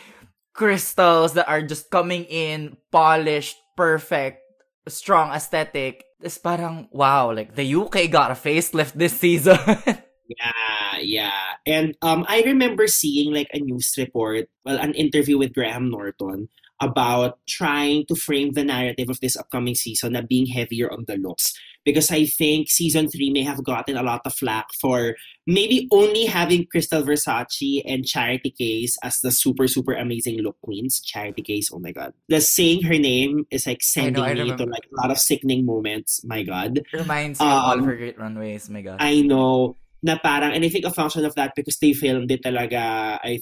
crystals 0.58 1.38
that 1.38 1.46
are 1.46 1.62
just 1.62 1.86
coming 1.88 2.26
in, 2.26 2.76
polished, 2.90 3.56
perfect, 3.78 4.42
strong 4.90 5.30
aesthetic. 5.30 6.02
It's 6.18 6.36
parang, 6.36 6.90
wow, 6.90 7.30
like 7.30 7.54
the 7.54 7.62
UK 7.62 8.10
got 8.10 8.34
a 8.34 8.34
facelift 8.34 8.98
this 8.98 9.14
season. 9.14 9.58
Yeah, 10.28 11.00
yeah. 11.00 11.56
And 11.64 11.96
um, 12.02 12.26
I 12.28 12.42
remember 12.42 12.86
seeing 12.86 13.32
like 13.32 13.48
a 13.54 13.60
news 13.60 13.94
report, 13.96 14.44
well, 14.62 14.76
an 14.76 14.92
interview 14.92 15.38
with 15.38 15.54
Graham 15.54 15.88
Norton 15.88 16.50
about 16.80 17.38
trying 17.46 18.06
to 18.06 18.14
frame 18.14 18.52
the 18.52 18.64
narrative 18.64 19.10
of 19.10 19.20
this 19.20 19.36
upcoming 19.36 19.74
season 19.74 20.12
that 20.12 20.28
being 20.28 20.46
heavier 20.46 20.90
on 20.92 21.04
the 21.06 21.16
looks. 21.16 21.52
Because 21.84 22.10
I 22.10 22.26
think 22.26 22.70
season 22.70 23.08
three 23.08 23.30
may 23.30 23.42
have 23.42 23.64
gotten 23.64 23.96
a 23.96 24.02
lot 24.02 24.20
of 24.24 24.34
flack 24.34 24.66
for 24.78 25.14
maybe 25.46 25.88
only 25.90 26.26
having 26.26 26.66
Krystal 26.66 27.02
Versace 27.02 27.82
and 27.86 28.04
Charity 28.04 28.50
Kase 28.50 28.98
as 29.02 29.20
the 29.20 29.30
super, 29.30 29.66
super 29.66 29.94
amazing 29.94 30.38
look 30.38 30.56
queens. 30.60 31.00
Charity 31.00 31.42
Kase, 31.42 31.70
oh 31.72 31.78
my 31.78 31.92
god. 31.92 32.12
The 32.28 32.40
saying 32.40 32.82
her 32.82 32.98
name 32.98 33.46
is 33.50 33.66
like 33.66 33.82
sending 33.82 34.22
I 34.22 34.34
me 34.34 34.54
to 34.54 34.66
like 34.66 34.84
a 34.92 35.00
lot 35.00 35.10
of 35.10 35.18
sickening 35.18 35.64
moments. 35.64 36.22
My 36.24 36.42
god. 36.42 36.82
Reminds 36.92 37.40
me 37.40 37.46
um, 37.46 37.52
of 37.52 37.64
all 37.64 37.78
of 37.78 37.84
her 37.86 37.96
great 37.96 38.18
runways, 38.18 38.68
my 38.68 38.82
god. 38.82 38.98
I 39.00 39.22
know 39.22 39.76
na 40.02 40.18
parang, 40.18 40.54
and 40.54 40.64
I 40.64 40.68
think 40.68 40.84
a 40.84 40.90
function 40.90 41.24
of 41.24 41.34
that 41.34 41.54
because 41.56 41.78
they 41.78 41.92
filmed 41.92 42.30
it 42.30 42.42
talaga, 42.42 43.18
I 43.22 43.40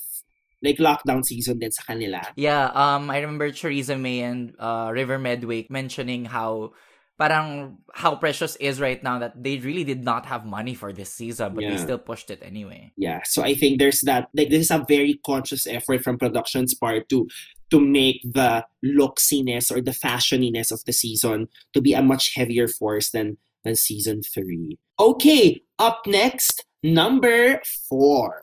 like 0.67 0.83
lockdown 0.83 1.23
season 1.23 1.63
din 1.63 1.71
sa 1.71 1.87
kanila. 1.87 2.27
Yeah, 2.35 2.75
um, 2.75 3.07
I 3.11 3.23
remember 3.23 3.55
Theresa 3.55 3.95
May 3.95 4.27
and 4.27 4.53
uh, 4.59 4.91
River 4.91 5.19
Medwick 5.19 5.71
mentioning 5.71 6.27
how 6.27 6.75
parang 7.19 7.79
how 7.95 8.17
precious 8.17 8.57
is 8.57 8.81
right 8.81 9.03
now 9.03 9.19
that 9.19 9.33
they 9.39 9.57
really 9.59 9.85
did 9.85 10.05
not 10.05 10.27
have 10.27 10.45
money 10.45 10.75
for 10.75 10.93
this 10.93 11.13
season, 11.13 11.55
but 11.55 11.65
yeah. 11.65 11.71
they 11.71 11.77
still 11.79 11.99
pushed 11.99 12.31
it 12.31 12.41
anyway. 12.43 12.93
Yeah, 12.97 13.21
so 13.25 13.43
I 13.43 13.55
think 13.55 13.79
there's 13.79 14.03
that. 14.03 14.29
Like 14.35 14.51
this 14.51 14.69
is 14.69 14.75
a 14.75 14.85
very 14.87 15.21
conscious 15.25 15.67
effort 15.67 16.03
from 16.03 16.19
production's 16.19 16.75
part 16.75 17.09
to 17.09 17.29
to 17.71 17.81
make 17.81 18.21
the 18.23 18.65
looksiness 18.85 19.71
or 19.71 19.81
the 19.81 19.97
fashioniness 19.97 20.71
of 20.71 20.85
the 20.85 20.93
season 20.93 21.49
to 21.75 21.81
be 21.81 21.95
a 21.95 22.03
much 22.03 22.35
heavier 22.35 22.69
force 22.69 23.11
than 23.11 23.39
than 23.65 23.75
season 23.75 24.23
three. 24.23 24.79
Okay, 25.01 25.63
up 25.79 26.07
next, 26.07 26.65
number 26.83 27.61
four. 27.89 28.43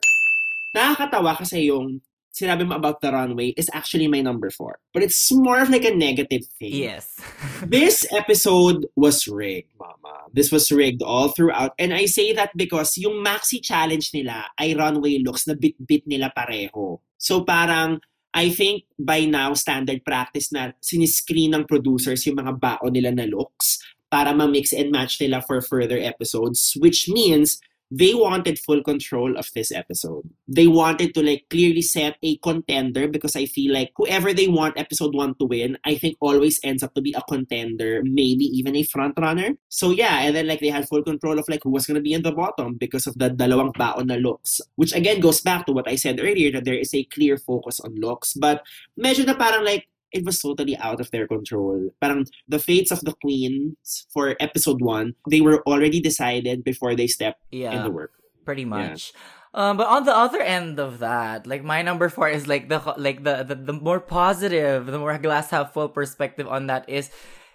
Nakakatawa 0.75 1.37
kasi 1.37 1.69
yung 1.69 2.01
sinabi 2.33 2.65
mo 2.65 2.75
about 2.75 2.99
the 2.99 3.13
runway 3.13 3.53
is 3.53 3.69
actually 3.71 4.09
my 4.09 4.19
number 4.19 4.49
four. 4.49 4.81
But 4.93 5.05
it's 5.05 5.31
more 5.31 5.61
of 5.61 5.69
like 5.69 5.85
a 5.85 5.93
negative 5.93 6.49
thing. 6.57 6.73
Yes. 6.73 7.21
this 7.63 8.05
episode 8.11 8.89
was 8.97 9.29
rigged, 9.29 9.69
mama. 9.77 10.27
This 10.33 10.51
was 10.51 10.71
rigged 10.73 11.05
all 11.05 11.29
throughout. 11.29 11.77
And 11.77 11.93
I 11.93 12.09
say 12.09 12.33
that 12.33 12.51
because 12.57 12.97
yung 12.97 13.23
maxi 13.23 13.61
challenge 13.61 14.11
nila 14.13 14.49
ay 14.57 14.73
runway 14.73 15.21
looks 15.21 15.45
na 15.45 15.53
bit-bit 15.53 16.09
nila 16.09 16.33
pareho. 16.33 16.99
So 17.21 17.45
parang, 17.45 18.01
I 18.33 18.49
think 18.49 18.89
by 18.97 19.29
now, 19.29 19.53
standard 19.53 20.01
practice 20.01 20.49
na 20.49 20.73
siniscreen 20.81 21.53
ng 21.53 21.69
producers 21.69 22.25
yung 22.25 22.41
mga 22.41 22.57
baon 22.57 22.97
nila 22.97 23.13
na 23.13 23.29
looks 23.29 23.77
para 24.09 24.33
ma-mix 24.33 24.73
and 24.73 24.89
match 24.89 25.21
nila 25.21 25.41
for 25.45 25.61
further 25.61 25.97
episodes, 26.01 26.73
which 26.81 27.05
means 27.09 27.61
they 27.93 28.15
wanted 28.15 28.57
full 28.57 28.81
control 28.81 29.37
of 29.37 29.53
this 29.53 29.71
episode. 29.71 30.25
They 30.47 30.65
wanted 30.65 31.13
to 31.13 31.21
like 31.21 31.45
clearly 31.51 31.83
set 31.83 32.17
a 32.23 32.37
contender 32.37 33.07
because 33.07 33.35
I 33.35 33.45
feel 33.45 33.71
like 33.71 33.91
whoever 33.95 34.33
they 34.33 34.47
want 34.47 34.79
episode 34.79 35.13
1 35.13 35.35
to 35.37 35.45
win, 35.45 35.77
I 35.85 36.01
think 36.01 36.17
always 36.19 36.59
ends 36.63 36.81
up 36.81 36.95
to 36.95 37.01
be 37.01 37.13
a 37.13 37.21
contender, 37.29 38.01
maybe 38.03 38.45
even 38.45 38.75
a 38.75 38.81
front 38.81 39.13
runner. 39.19 39.53
So 39.69 39.91
yeah, 39.91 40.25
and 40.25 40.35
then 40.35 40.47
like 40.47 40.59
they 40.59 40.73
had 40.73 40.89
full 40.89 41.03
control 41.03 41.37
of 41.37 41.45
like 41.47 41.61
who 41.61 41.69
was 41.69 41.85
to 41.85 42.01
be 42.01 42.13
in 42.13 42.23
the 42.23 42.31
bottom 42.31 42.77
because 42.81 43.05
of 43.05 43.13
the 43.19 43.29
dalawang 43.29 43.77
baon 43.77 44.07
na 44.07 44.15
looks. 44.15 44.59
Which 44.75 44.95
again 44.95 45.19
goes 45.19 45.41
back 45.41 45.67
to 45.67 45.71
what 45.71 45.87
I 45.87 45.95
said 45.95 46.19
earlier 46.19 46.51
that 46.53 46.65
there 46.65 46.79
is 46.79 46.95
a 46.95 47.03
clear 47.03 47.37
focus 47.37 47.79
on 47.79 47.93
looks, 48.01 48.33
but 48.33 48.65
medyo 48.97 49.27
na 49.27 49.35
parang 49.37 49.63
like 49.63 49.85
it 50.13 50.23
was 50.23 50.39
totally 50.39 50.77
out 50.77 51.01
of 51.01 51.11
their 51.11 51.27
control. 51.27 51.89
Parang 51.99 52.25
the 52.47 52.59
fates 52.59 52.91
of 52.91 53.01
the 53.01 53.13
queens 53.21 54.05
for 54.13 54.37
episode 54.39 54.81
one, 54.81 55.15
they 55.29 55.41
were 55.41 55.65
already 55.65 55.99
decided 55.99 56.63
before 56.63 56.95
they 56.95 57.07
stepped 57.07 57.41
yeah, 57.51 57.73
in 57.73 57.83
the 57.83 57.91
work. 57.91 58.13
Pretty 58.45 58.65
much. 58.65 59.11
Yeah. 59.13 59.19
Um, 59.53 59.77
but 59.77 59.85
on 59.85 60.05
the 60.05 60.15
other 60.15 60.41
end 60.41 60.79
of 60.79 60.99
that, 60.99 61.45
like 61.45 61.63
my 61.63 61.81
number 61.81 62.09
four 62.09 62.27
is 62.27 62.47
like 62.47 62.69
the 62.69 62.81
like 62.97 63.23
the, 63.23 63.43
the 63.45 63.53
the 63.53 63.73
more 63.73 63.99
positive, 63.99 64.87
the 64.87 64.97
more 64.97 65.17
glass 65.21 65.51
half 65.51 65.73
full 65.73 65.89
perspective 65.89 66.47
on 66.47 66.67
that 66.67 66.89
is, 66.89 67.13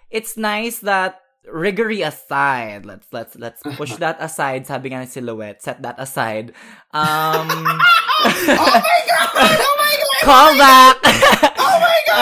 it's 0.09 0.37
nice 0.37 0.79
that 0.79 1.19
riggery 1.51 2.01
aside, 2.01 2.85
let's 2.85 3.07
let's 3.11 3.35
let's 3.35 3.61
push 3.75 3.95
that 4.03 4.15
aside. 4.23 4.63
Sabi 4.63 4.95
nga 4.95 5.07
silhouette, 5.07 5.59
set 5.61 5.83
that 5.83 5.99
aside. 5.99 6.55
Um, 6.95 7.51
oh 7.51 8.71
my 8.71 8.99
god! 9.03 9.59
Oh 9.59 9.75
my 9.75 9.93
god! 9.99 10.23
Call 10.23 10.51
back. 10.55 11.58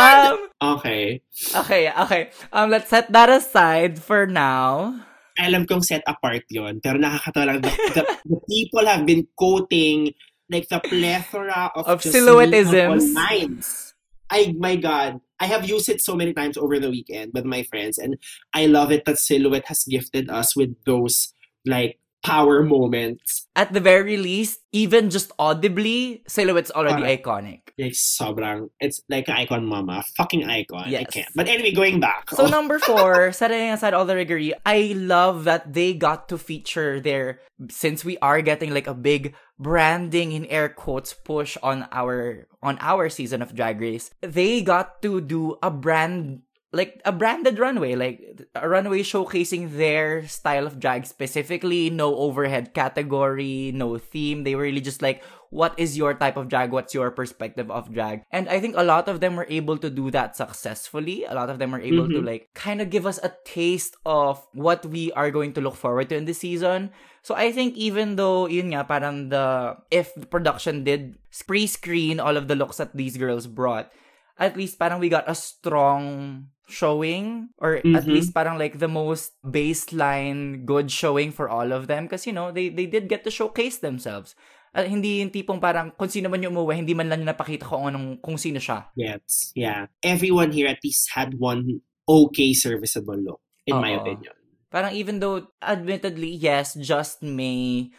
Um, 0.07 0.37
okay. 0.79 1.21
Okay, 1.55 1.91
okay. 1.91 2.31
Um, 2.53 2.69
let's 2.69 2.89
set 2.89 3.11
that 3.11 3.29
aside 3.29 3.99
for 3.99 4.25
now. 4.25 4.95
Alam 5.37 5.67
kong 5.67 5.83
set 5.83 6.01
apart 6.07 6.49
yon 6.49 6.81
pero 6.81 6.97
nakakatawa 6.97 7.45
lang. 7.45 7.61
The, 7.61 7.71
the, 7.93 8.03
the 8.25 8.39
people 8.49 8.85
have 8.87 9.05
been 9.05 9.27
quoting 9.37 10.13
like 10.49 10.67
the 10.69 10.79
plethora 10.79 11.71
of, 11.75 11.85
of 11.85 12.01
silhouetteisms. 12.01 13.13
lines. 13.13 13.93
I, 14.29 14.55
my 14.57 14.75
God, 14.75 15.21
I 15.39 15.45
have 15.45 15.69
used 15.69 15.87
it 15.87 16.01
so 16.01 16.15
many 16.15 16.33
times 16.33 16.57
over 16.57 16.79
the 16.79 16.89
weekend 16.89 17.31
with 17.33 17.45
my 17.45 17.63
friends, 17.63 17.97
and 17.97 18.17
I 18.53 18.65
love 18.65 18.91
it 18.91 19.05
that 19.05 19.19
Silhouette 19.19 19.67
has 19.67 19.83
gifted 19.85 20.29
us 20.29 20.55
with 20.55 20.75
those 20.85 21.31
like 21.65 21.99
power 22.27 22.61
moments. 22.61 23.47
At 23.55 23.71
the 23.71 23.79
very 23.79 24.17
least, 24.17 24.59
even 24.71 25.09
just 25.09 25.31
audibly, 25.39 26.21
Silhouette's 26.27 26.69
already 26.71 27.07
uh, 27.07 27.17
iconic. 27.17 27.71
Like, 27.79 27.95
sobrang, 27.95 28.69
it's 28.79 29.01
like 29.07 29.27
an 29.29 29.35
icon 29.35 29.65
mama. 29.65 30.03
Fucking 30.17 30.43
icon. 30.43 30.91
Yes. 30.91 31.01
I 31.01 31.03
can't. 31.05 31.31
But 31.33 31.47
anyway, 31.47 31.71
going 31.71 31.99
back. 31.99 32.29
So, 32.29 32.45
oh. 32.45 32.49
number 32.51 32.77
four, 32.79 33.31
setting 33.39 33.71
aside 33.71 33.95
all 33.95 34.05
the 34.05 34.15
riggery, 34.15 34.53
I 34.65 34.93
love 34.95 35.45
that 35.45 35.73
they 35.73 35.93
got 35.95 36.27
to 36.29 36.37
feature 36.37 36.99
their, 36.99 37.39
since 37.71 38.03
we 38.03 38.17
are 38.19 38.41
getting 38.41 38.73
like 38.73 38.87
a 38.87 38.93
big 38.93 39.33
branding 39.57 40.33
in 40.33 40.45
air 40.45 40.69
quotes 40.69 41.13
push 41.13 41.57
on 41.63 41.87
our 41.91 42.45
on 42.61 42.77
our 42.79 43.09
season 43.09 43.41
of 43.41 43.55
drag 43.55 43.81
race 43.81 44.11
they 44.21 44.61
got 44.61 45.01
to 45.01 45.19
do 45.19 45.57
a 45.63 45.71
brand 45.71 46.41
like 46.73 47.01
a 47.05 47.11
branded 47.11 47.59
runway, 47.59 47.95
like 47.95 48.43
a 48.55 48.67
runway 48.67 49.01
showcasing 49.01 49.77
their 49.77 50.27
style 50.27 50.67
of 50.67 50.79
drag 50.79 51.05
specifically, 51.05 51.89
no 51.89 52.15
overhead 52.15 52.73
category, 52.73 53.71
no 53.73 53.97
theme. 53.97 54.43
They 54.43 54.55
were 54.55 54.63
really 54.63 54.81
just 54.81 55.01
like, 55.01 55.23
what 55.49 55.73
is 55.79 55.97
your 55.97 56.13
type 56.13 56.35
of 56.35 56.49
drag? 56.49 56.71
What's 56.71 56.93
your 56.93 57.09
perspective 57.11 57.71
of 57.71 57.93
drag? 57.93 58.23
And 58.31 58.49
I 58.49 58.59
think 58.59 58.75
a 58.75 58.83
lot 58.83 59.07
of 59.07 59.21
them 59.21 59.37
were 59.37 59.47
able 59.49 59.77
to 59.77 59.89
do 59.89 60.11
that 60.11 60.35
successfully. 60.35 61.23
A 61.23 61.33
lot 61.33 61.49
of 61.49 61.57
them 61.57 61.71
were 61.71 61.79
able 61.79 62.03
mm-hmm. 62.03 62.19
to 62.19 62.21
like 62.21 62.49
kind 62.53 62.81
of 62.81 62.89
give 62.89 63.05
us 63.05 63.19
a 63.23 63.33
taste 63.45 63.95
of 64.05 64.45
what 64.51 64.85
we 64.85 65.11
are 65.13 65.31
going 65.31 65.53
to 65.53 65.61
look 65.61 65.75
forward 65.75 66.09
to 66.09 66.17
in 66.17 66.25
the 66.25 66.33
season. 66.33 66.91
So 67.23 67.35
I 67.35 67.51
think 67.51 67.75
even 67.75 68.17
though 68.17 68.47
yun 68.47 68.71
nga 68.71 68.83
parang 68.87 69.29
the 69.29 69.77
if 69.91 70.15
the 70.15 70.27
production 70.27 70.83
did 70.83 71.15
pre-screen 71.47 72.19
all 72.19 72.35
of 72.35 72.47
the 72.47 72.55
looks 72.55 72.77
that 72.77 72.95
these 72.95 73.15
girls 73.15 73.47
brought, 73.47 73.91
at 74.39 74.55
least 74.55 74.77
parang 74.77 75.01
we 75.01 75.09
got 75.09 75.25
a 75.29 75.35
strong 75.35 76.47
showing 76.67 77.49
or 77.57 77.79
mm-hmm. 77.79 77.95
at 77.95 78.05
least 78.05 78.35
parang 78.35 78.59
like 78.59 78.77
the 78.77 78.91
most 78.91 79.33
baseline 79.41 80.67
good 80.67 80.91
showing 80.91 81.31
for 81.31 81.49
all 81.49 81.73
of 81.73 81.87
them. 81.87 82.05
Because 82.05 82.27
you 82.27 82.33
know 82.33 82.53
they 82.53 82.69
they 82.69 82.85
did 82.85 83.09
get 83.09 83.25
to 83.25 83.31
showcase 83.33 83.81
themselves. 83.81 84.37
Uh, 84.75 84.85
hindi 84.85 85.23
yung 85.23 85.33
tipong 85.33 85.57
parang 85.57 85.89
kung 85.95 86.11
sino 86.11 86.29
man 86.29 86.43
yung 86.43 86.53
umuwi 86.53 86.77
hindi 86.77 86.93
man 86.93 87.09
lang 87.09 87.25
napakita 87.25 87.65
kung 87.65 87.89
anong 87.89 88.21
kung 88.21 88.37
sino 88.37 88.61
siya. 88.61 88.85
Yes 88.93 89.51
yeah. 89.57 89.89
Everyone 90.05 90.53
here 90.53 90.69
at 90.69 90.83
least 90.85 91.09
had 91.15 91.33
one 91.39 91.81
okay 92.05 92.53
serviceable 92.53 93.17
look 93.17 93.41
in 93.65 93.73
Uh-oh. 93.73 93.81
my 93.81 93.97
opinion. 93.97 94.35
Parang 94.67 94.93
even 94.93 95.23
though 95.23 95.49
admittedly 95.63 96.29
yes 96.29 96.75
just 96.77 97.23
May 97.23 97.89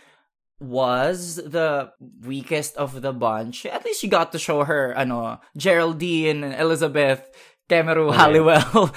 was 0.61 1.37
the 1.37 1.93
weakest 2.23 2.77
of 2.77 3.00
the 3.00 3.12
bunch 3.12 3.65
at 3.67 3.85
least 3.85 4.00
she 4.00 4.09
got 4.09 4.33
to 4.33 4.38
show 4.38 4.65
her 4.65 4.93
ano 4.97 5.41
Geraldine 5.57 6.43
and 6.43 6.55
Elizabeth 6.55 7.31
Kemeru 7.69 8.09
okay. 8.09 8.17
Halliwell 8.17 8.93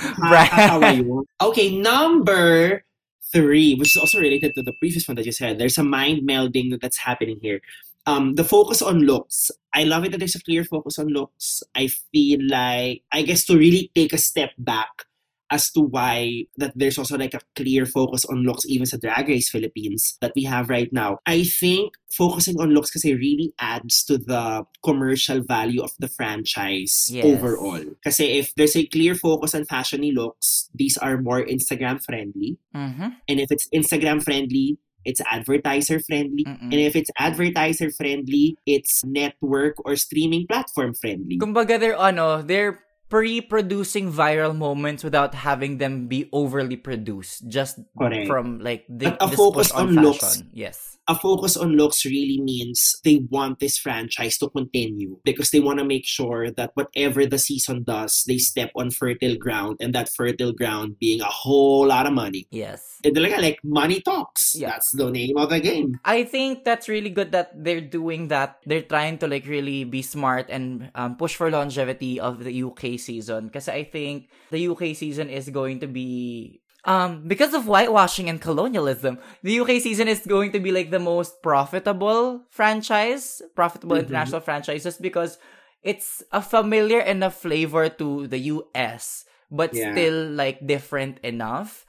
okay, 1.42 1.78
number 1.78 2.84
three, 3.32 3.76
which 3.76 3.96
is 3.96 3.98
also 3.98 4.20
related 4.20 4.56
to 4.56 4.64
the 4.64 4.74
previous 4.74 5.08
one 5.08 5.16
that 5.16 5.26
you 5.26 5.32
said. 5.32 5.58
There's 5.58 5.78
a 5.78 5.84
mind 5.84 6.28
melding 6.28 6.80
that's 6.80 6.98
happening 6.98 7.40
here. 7.42 7.62
Um, 8.06 8.36
the 8.36 8.44
focus 8.44 8.82
on 8.82 9.02
looks. 9.02 9.52
I 9.74 9.84
love 9.84 10.06
it 10.06 10.12
that 10.12 10.18
there's 10.18 10.36
a 10.36 10.44
clear 10.44 10.64
focus 10.64 11.00
on 11.00 11.08
looks. 11.08 11.64
I 11.76 11.88
feel 11.88 12.40
like, 12.48 13.04
I 13.12 13.22
guess, 13.22 13.46
to 13.46 13.58
really 13.58 13.92
take 13.94 14.14
a 14.14 14.18
step 14.18 14.52
back, 14.58 15.06
as 15.52 15.70
to 15.76 15.82
why 15.82 16.48
that 16.58 16.72
there's 16.76 16.98
also 16.98 17.18
like 17.18 17.34
a 17.36 17.44
clear 17.56 17.86
focus 17.86 18.24
on 18.26 18.44
looks 18.48 18.66
even 18.66 18.88
sa 18.88 18.98
Drag 18.98 19.28
Race 19.28 19.52
Philippines 19.52 20.18
that 20.22 20.32
we 20.36 20.44
have 20.48 20.70
right 20.72 20.92
now. 20.96 21.20
I 21.28 21.44
think 21.44 21.94
focusing 22.10 22.56
on 22.60 22.72
looks 22.72 22.90
kasi 22.90 23.14
really 23.14 23.54
adds 23.60 24.04
to 24.08 24.18
the 24.18 24.64
commercial 24.84 25.44
value 25.44 25.84
of 25.84 25.92
the 26.00 26.08
franchise 26.08 27.12
Yes. 27.12 27.28
overall. 27.28 27.84
Kasi 28.04 28.40
if 28.40 28.56
there's 28.56 28.76
a 28.76 28.88
clear 28.88 29.14
focus 29.14 29.54
on 29.54 29.68
fashion 29.68 30.02
looks, 30.16 30.72
these 30.74 30.96
are 30.98 31.20
more 31.20 31.44
Instagram 31.44 32.02
friendly. 32.02 32.58
Mhm. 32.74 33.20
And 33.28 33.38
if 33.40 33.52
it's 33.52 33.68
Instagram 33.76 34.24
friendly, 34.24 34.80
it's 35.04 35.22
advertiser 35.26 36.00
friendly. 36.00 36.46
Mm-mm. 36.46 36.70
And 36.70 36.78
if 36.78 36.96
it's 36.96 37.10
advertiser 37.18 37.90
friendly, 37.90 38.58
it's 38.66 39.04
network 39.04 39.82
or 39.86 39.96
streaming 39.98 40.46
platform 40.48 40.94
friendly. 40.94 41.38
Kumbaga, 41.42 41.80
they're, 41.80 41.98
ano, 41.98 42.42
they're 42.42 42.80
pre-producing 43.12 44.08
viral 44.08 44.56
moments 44.56 45.04
without 45.04 45.36
having 45.36 45.78
them 45.78 46.08
be 46.08 46.32
overly 46.32 46.80
produced 46.80 47.44
just 47.52 47.78
Correct. 48.00 48.26
from 48.26 48.64
like 48.64 48.88
the 48.88 49.12
But 49.12 49.22
a 49.22 49.28
this 49.28 49.36
focus 49.36 49.72
on, 49.76 50.00
on 50.00 50.04
looks. 50.04 50.42
Yes. 50.56 50.98
A 51.12 51.16
focus 51.16 51.58
on 51.58 51.76
looks 51.76 52.06
really 52.06 52.40
means 52.40 52.96
they 53.04 53.20
want 53.30 53.60
this 53.60 53.78
franchise 53.78 54.38
to 54.40 54.50
continue 54.50 55.20
because 55.24 55.52
they 55.52 55.60
want 55.60 55.80
to 55.80 55.86
make 55.86 56.08
sure 56.08 56.50
that 56.52 56.72
whatever 56.74 57.26
the 57.26 57.38
season 57.38 57.84
does, 57.84 58.24
they 58.28 58.38
step 58.38 58.72
on 58.76 58.92
fertile 58.92 59.36
ground 59.36 59.78
and 59.82 59.94
that 59.94 60.08
fertile 60.08 60.54
ground 60.54 60.96
being 61.00 61.20
a 61.20 61.28
whole 61.28 61.88
lot 61.88 62.08
of 62.08 62.14
money. 62.14 62.48
Yes. 62.50 63.00
And 63.04 63.16
talaga, 63.16 63.42
like 63.42 63.60
money 63.64 64.00
talks. 64.00 64.56
Yeah. 64.56 64.72
That's 64.72 64.92
the 64.92 65.12
name 65.12 65.36
of 65.36 65.50
the 65.50 65.60
game. 65.60 66.00
I 66.06 66.24
think 66.24 66.64
that's 66.64 66.88
really 66.88 67.10
good 67.10 67.34
that 67.34 67.52
they're 67.52 67.84
doing 67.84 68.30
that. 68.30 68.64
They're 68.66 68.88
trying 68.88 69.18
to 69.20 69.28
like 69.28 69.46
really 69.46 69.84
be 69.84 70.02
smart 70.02 70.48
and 70.50 70.92
um, 70.96 71.18
push 71.18 71.36
for 71.36 71.52
longevity 71.52 72.20
of 72.20 72.44
the 72.44 72.64
UK 72.64 72.98
season. 72.98 73.48
Because 73.52 73.68
I 73.68 73.84
think 73.84 74.30
the 74.50 74.68
UK 74.70 74.96
season 74.96 75.30
is 75.30 75.50
going 75.50 75.82
to 75.82 75.88
be 75.88 76.62
um 76.84 77.28
because 77.28 77.54
of 77.54 77.66
whitewashing 77.66 78.30
and 78.30 78.42
colonialism. 78.42 79.20
The 79.44 79.54
UK 79.62 79.80
season 79.82 80.08
is 80.08 80.26
going 80.26 80.52
to 80.54 80.60
be 80.60 80.72
like 80.72 80.90
the 80.90 81.00
most 81.00 81.42
profitable 81.42 82.42
franchise, 82.50 83.42
profitable 83.56 83.98
Mhm. 83.98 84.08
international 84.10 84.42
franchise, 84.42 84.84
just 84.84 85.02
because 85.02 85.38
it's 85.84 86.22
a 86.32 86.42
familiar 86.42 87.00
enough 87.02 87.36
flavor 87.42 87.90
to 87.90 88.28
the 88.28 88.40
US, 88.54 89.26
but 89.50 89.74
Yeah. 89.76 89.92
still 89.94 90.30
like 90.34 90.66
different 90.66 91.20
enough. 91.22 91.86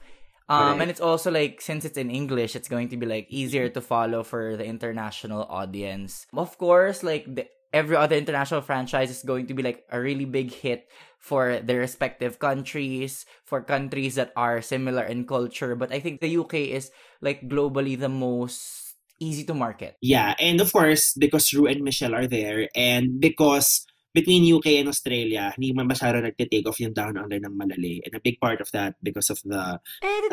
Um, 0.49 0.77
Correct. 0.77 0.81
and 0.81 0.89
it's 0.91 1.01
also 1.01 1.31
like 1.31 1.61
since 1.61 1.85
it's 1.85 1.97
in 1.97 2.11
English, 2.11 2.53
it's 2.55 2.67
going 2.67 2.89
to 2.89 2.97
be 2.97 3.05
like 3.07 3.25
easier 3.31 3.69
to 3.69 3.81
follow 3.81 4.21
for 4.23 4.57
the 4.57 4.65
international 4.65 5.47
audience. 5.49 6.27
Of 6.35 6.57
course, 6.57 7.01
like 7.01 7.23
the, 7.25 7.47
every 7.73 7.97
other 7.97 8.15
international 8.15 8.61
franchise 8.61 9.09
is 9.09 9.25
going 9.25 9.47
to 9.47 9.53
be 9.53 9.63
like 9.63 9.83
a 9.89 9.99
really 9.99 10.25
big 10.25 10.53
hit 10.53 10.87
for 11.17 11.59
their 11.59 11.79
respective 11.79 12.37
countries, 12.37 13.25
for 13.43 13.61
countries 13.65 14.15
that 14.15 14.31
are 14.37 14.61
similar 14.61 15.03
in 15.03 15.25
culture. 15.25 15.75
But 15.75 15.91
I 15.91 15.99
think 15.99 16.21
the 16.21 16.37
UK 16.37 16.71
is 16.71 16.91
like 17.19 17.49
globally 17.49 17.99
the 17.99 18.09
most 18.09 18.95
easy 19.19 19.43
to 19.45 19.53
market. 19.53 19.97
Yeah, 20.01 20.35
and 20.39 20.61
of 20.61 20.71
course, 20.71 21.13
because 21.17 21.51
Rue 21.53 21.67
and 21.67 21.81
Michelle 21.81 22.13
are 22.13 22.27
there, 22.27 22.69
and 22.75 23.19
because 23.19 23.87
between 24.13 24.45
UK 24.45 24.83
and 24.83 24.87
Australia, 24.87 25.49
hindi 25.57 25.73
man 25.73 25.89
masyado 25.89 26.21
nagtitake 26.21 26.67
off 26.69 26.79
yung 26.79 26.93
Down 26.93 27.17
Under 27.17 27.41
ng 27.41 27.57
malali. 27.57 27.99
And 28.05 28.13
a 28.13 28.21
big 28.21 28.37
part 28.39 28.61
of 28.61 28.69
that 28.71 28.95
because 29.01 29.29
of 29.33 29.41
the 29.43 29.81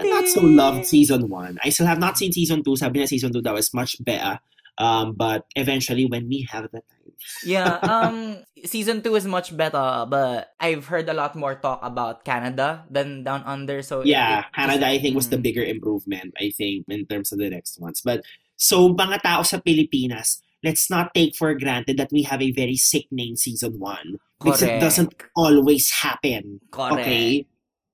not 0.05 0.29
so 0.29 0.45
loved 0.45 0.85
season 0.87 1.29
one. 1.33 1.57
I 1.65 1.71
still 1.71 1.89
have 1.89 1.99
not 1.99 2.19
seen 2.19 2.33
season 2.33 2.63
two. 2.63 2.77
Sabi 2.77 3.01
na 3.01 3.07
season 3.09 3.33
two 3.33 3.41
daw 3.41 3.57
is 3.57 3.73
much 3.73 3.97
better. 4.05 4.39
Um, 4.77 5.13
but 5.17 5.45
eventually, 5.57 6.07
when 6.07 6.29
we 6.29 6.47
have 6.53 6.69
the 6.73 6.85
time. 6.85 7.00
Yeah, 7.45 7.79
um 7.83 8.43
season 8.65 9.03
2 9.03 9.15
is 9.17 9.27
much 9.27 9.57
better, 9.57 10.05
but 10.09 10.53
I've 10.61 10.87
heard 10.87 11.09
a 11.09 11.15
lot 11.17 11.35
more 11.37 11.55
talk 11.57 11.81
about 11.83 12.25
Canada 12.25 12.85
than 12.91 13.25
Down 13.25 13.43
Under, 13.45 13.83
so 13.83 14.01
it- 14.01 14.13
Yeah, 14.13 14.41
it 14.41 14.53
Canada, 14.55 14.85
just- 14.87 14.93
I 14.93 14.99
think, 14.99 15.15
was 15.17 15.29
the 15.29 15.39
Mm. 15.41 15.47
bigger 15.47 15.65
improvement, 15.65 16.35
I 16.41 16.51
think, 16.51 16.85
in 16.89 17.07
terms 17.07 17.33
of 17.33 17.39
the 17.39 17.51
next 17.51 17.81
ones. 17.81 18.01
But, 18.05 18.23
so, 18.57 18.93
mga 18.93 19.23
tao 19.23 19.43
sa 19.43 19.59
Pilipinas, 19.59 20.41
let's 20.63 20.91
not 20.93 21.15
take 21.17 21.33
for 21.37 21.55
granted 21.57 21.97
that 21.97 22.13
we 22.13 22.23
have 22.29 22.43
a 22.45 22.53
very 22.53 22.77
sickening 22.77 23.37
season 23.37 23.81
one. 23.81 24.21
Because 24.41 24.63
it 24.63 24.77
Correct. 24.77 24.83
doesn't 24.85 25.13
always 25.37 25.91
happen. 26.01 26.61
Correct. 26.73 27.05
Okay? 27.05 27.45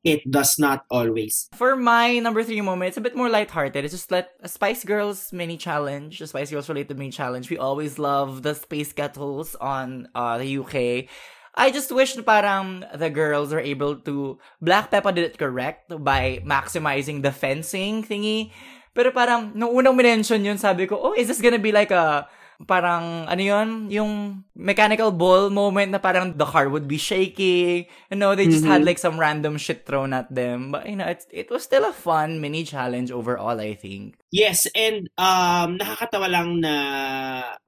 It 0.07 0.23
does 0.31 0.55
not 0.55 0.87
always. 0.87 1.51
For 1.59 1.75
my 1.75 2.23
number 2.23 2.47
three 2.47 2.63
moment, 2.63 2.95
it's 2.95 2.97
a 2.97 3.03
bit 3.03 3.19
more 3.19 3.27
lighthearted. 3.27 3.83
It's 3.83 3.91
just 3.91 4.15
like 4.15 4.31
a 4.39 4.47
Spice 4.47 4.87
Girls 4.87 5.35
mini 5.35 5.59
challenge, 5.59 6.23
a 6.23 6.31
Spice 6.31 6.55
Girls 6.55 6.71
related 6.71 6.95
mini 6.95 7.11
challenge. 7.11 7.51
We 7.51 7.59
always 7.59 7.99
love 7.99 8.47
the 8.47 8.55
space 8.55 8.95
kettles 8.95 9.59
on 9.59 10.07
uh, 10.15 10.39
the 10.39 10.63
UK. 10.63 11.11
I 11.59 11.75
just 11.75 11.91
wish 11.91 12.15
parang 12.23 12.87
the 12.95 13.11
girls 13.11 13.51
are 13.51 13.59
able 13.59 13.99
to 14.07 14.39
Black 14.63 14.95
Peppa 14.95 15.11
did 15.11 15.27
it 15.27 15.43
correct 15.43 15.91
by 15.91 16.39
maximizing 16.47 17.27
the 17.27 17.35
fencing 17.35 18.07
thingy. 18.07 18.55
Pero 18.95 19.11
parang 19.11 19.59
nung 19.59 19.75
unang 19.75 19.99
minention 19.99 20.47
yun, 20.47 20.57
sabi 20.57 20.87
ko, 20.87 21.03
oh, 21.03 21.19
is 21.19 21.27
this 21.27 21.43
gonna 21.43 21.59
be 21.59 21.75
like 21.75 21.91
a 21.91 22.31
parang 22.65 23.29
ano 23.29 23.43
yun, 23.43 23.69
yung 23.93 24.13
mechanical 24.57 25.13
ball 25.13 25.53
moment 25.53 25.93
na 25.93 26.01
parang 26.01 26.33
the 26.33 26.49
car 26.49 26.73
would 26.73 26.89
be 26.89 26.97
shaking. 26.97 27.85
You 28.09 28.17
know, 28.17 28.33
they 28.33 28.49
just 28.49 28.65
had 28.65 28.81
Mhm. 28.81 28.89
like 28.89 28.97
some 28.97 29.21
random 29.21 29.61
shit 29.61 29.85
thrown 29.85 30.17
at 30.17 30.33
them. 30.33 30.73
But 30.73 30.89
you 30.89 30.97
know, 30.97 31.05
it's, 31.05 31.29
it 31.29 31.53
was 31.53 31.61
still 31.69 31.85
a 31.85 31.93
fun 31.93 32.41
mini 32.41 32.65
challenge 32.65 33.13
overall, 33.13 33.61
I 33.61 33.77
think. 33.77 34.17
Yes, 34.33 34.65
and 34.73 35.13
um, 35.21 35.77
nakakatawa 35.77 36.33
lang 36.33 36.65
na 36.65 36.75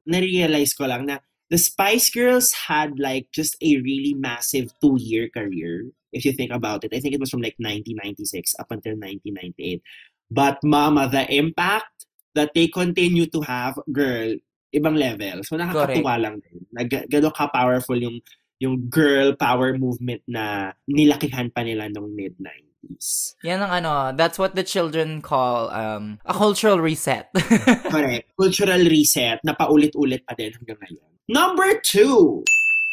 na-realize 0.08 0.72
ko 0.72 0.86
lang 0.88 1.06
na 1.06 1.18
the 1.50 1.58
Spice 1.58 2.10
Girls 2.10 2.52
had 2.68 2.96
like 2.98 3.28
just 3.32 3.56
a 3.60 3.76
really 3.80 4.14
massive 4.16 4.72
two-year 4.80 5.28
career. 5.32 5.88
If 6.12 6.24
you 6.24 6.32
think 6.32 6.52
about 6.52 6.84
it, 6.84 6.92
I 6.96 7.00
think 7.00 7.12
it 7.14 7.20
was 7.20 7.28
from 7.30 7.44
like 7.44 7.56
1996 7.60 8.56
up 8.60 8.72
until 8.72 8.96
1998. 8.96 9.82
But 10.30 10.60
mama, 10.64 11.08
the 11.08 11.24
impact 11.28 12.04
that 12.34 12.52
they 12.54 12.68
continue 12.68 13.26
to 13.32 13.40
have, 13.42 13.80
girl, 13.92 14.36
ibang 14.78 14.96
level. 14.96 15.42
So 15.42 15.58
nakakatuwa 15.58 16.14
lang 16.16 16.34
din. 16.40 16.62
Na 16.70 16.86
ga- 16.86 17.06
gano'n 17.10 17.34
ka-powerful 17.34 17.98
yung 17.98 18.18
yung 18.58 18.90
girl 18.90 19.38
power 19.38 19.78
movement 19.78 20.22
na 20.26 20.74
nilakihan 20.90 21.46
pa 21.50 21.62
nila 21.62 21.86
nung 21.90 22.10
mid-90s. 22.10 23.38
Yan 23.46 23.62
ang 23.62 23.70
ano, 23.70 23.92
that's 24.18 24.34
what 24.38 24.58
the 24.58 24.66
children 24.66 25.22
call 25.22 25.70
um 25.70 26.18
a 26.26 26.34
cultural 26.34 26.82
reset. 26.82 27.30
Correct. 27.94 28.30
Cultural 28.34 28.82
reset 28.86 29.38
na 29.46 29.54
paulit-ulit 29.54 30.26
pa 30.26 30.34
din 30.34 30.50
hanggang 30.54 30.78
ngayon. 30.82 31.06
Number 31.28 31.78
two. 31.84 32.42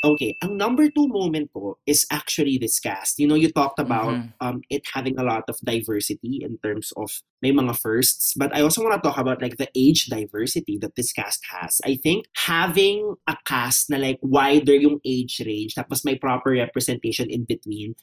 Okay, 0.05 0.37
ang 0.45 0.53
number 0.53 0.85
two 0.93 1.09
moment 1.09 1.49
ko 1.49 1.81
is 1.89 2.05
actually 2.13 2.61
this 2.61 2.77
cast. 2.77 3.17
You 3.17 3.25
know, 3.25 3.33
you 3.33 3.49
talked 3.49 3.81
about 3.81 4.13
Mhm. 4.13 4.37
um, 4.37 4.61
it 4.69 4.85
having 4.93 5.17
a 5.17 5.25
lot 5.25 5.49
of 5.49 5.57
diversity 5.65 6.45
in 6.45 6.61
terms 6.61 6.93
of 6.93 7.09
may 7.41 7.49
mga 7.49 7.73
firsts, 7.73 8.37
but 8.37 8.53
I 8.53 8.61
also 8.61 8.85
want 8.85 8.93
to 8.93 9.01
talk 9.01 9.17
about 9.17 9.41
like 9.41 9.57
the 9.57 9.65
age 9.73 10.05
diversity 10.05 10.77
that 10.85 10.93
this 10.93 11.09
cast 11.09 11.41
has. 11.49 11.81
I 11.81 11.97
think 11.97 12.29
having 12.37 13.17
a 13.25 13.33
cast 13.49 13.89
na 13.89 13.97
like 13.97 14.21
wider 14.21 14.77
yung 14.77 15.01
age 15.01 15.41
range 15.41 15.73
tapos 15.73 16.05
may 16.05 16.21
proper 16.21 16.53
representation 16.53 17.25
in 17.25 17.49
between 17.49 17.97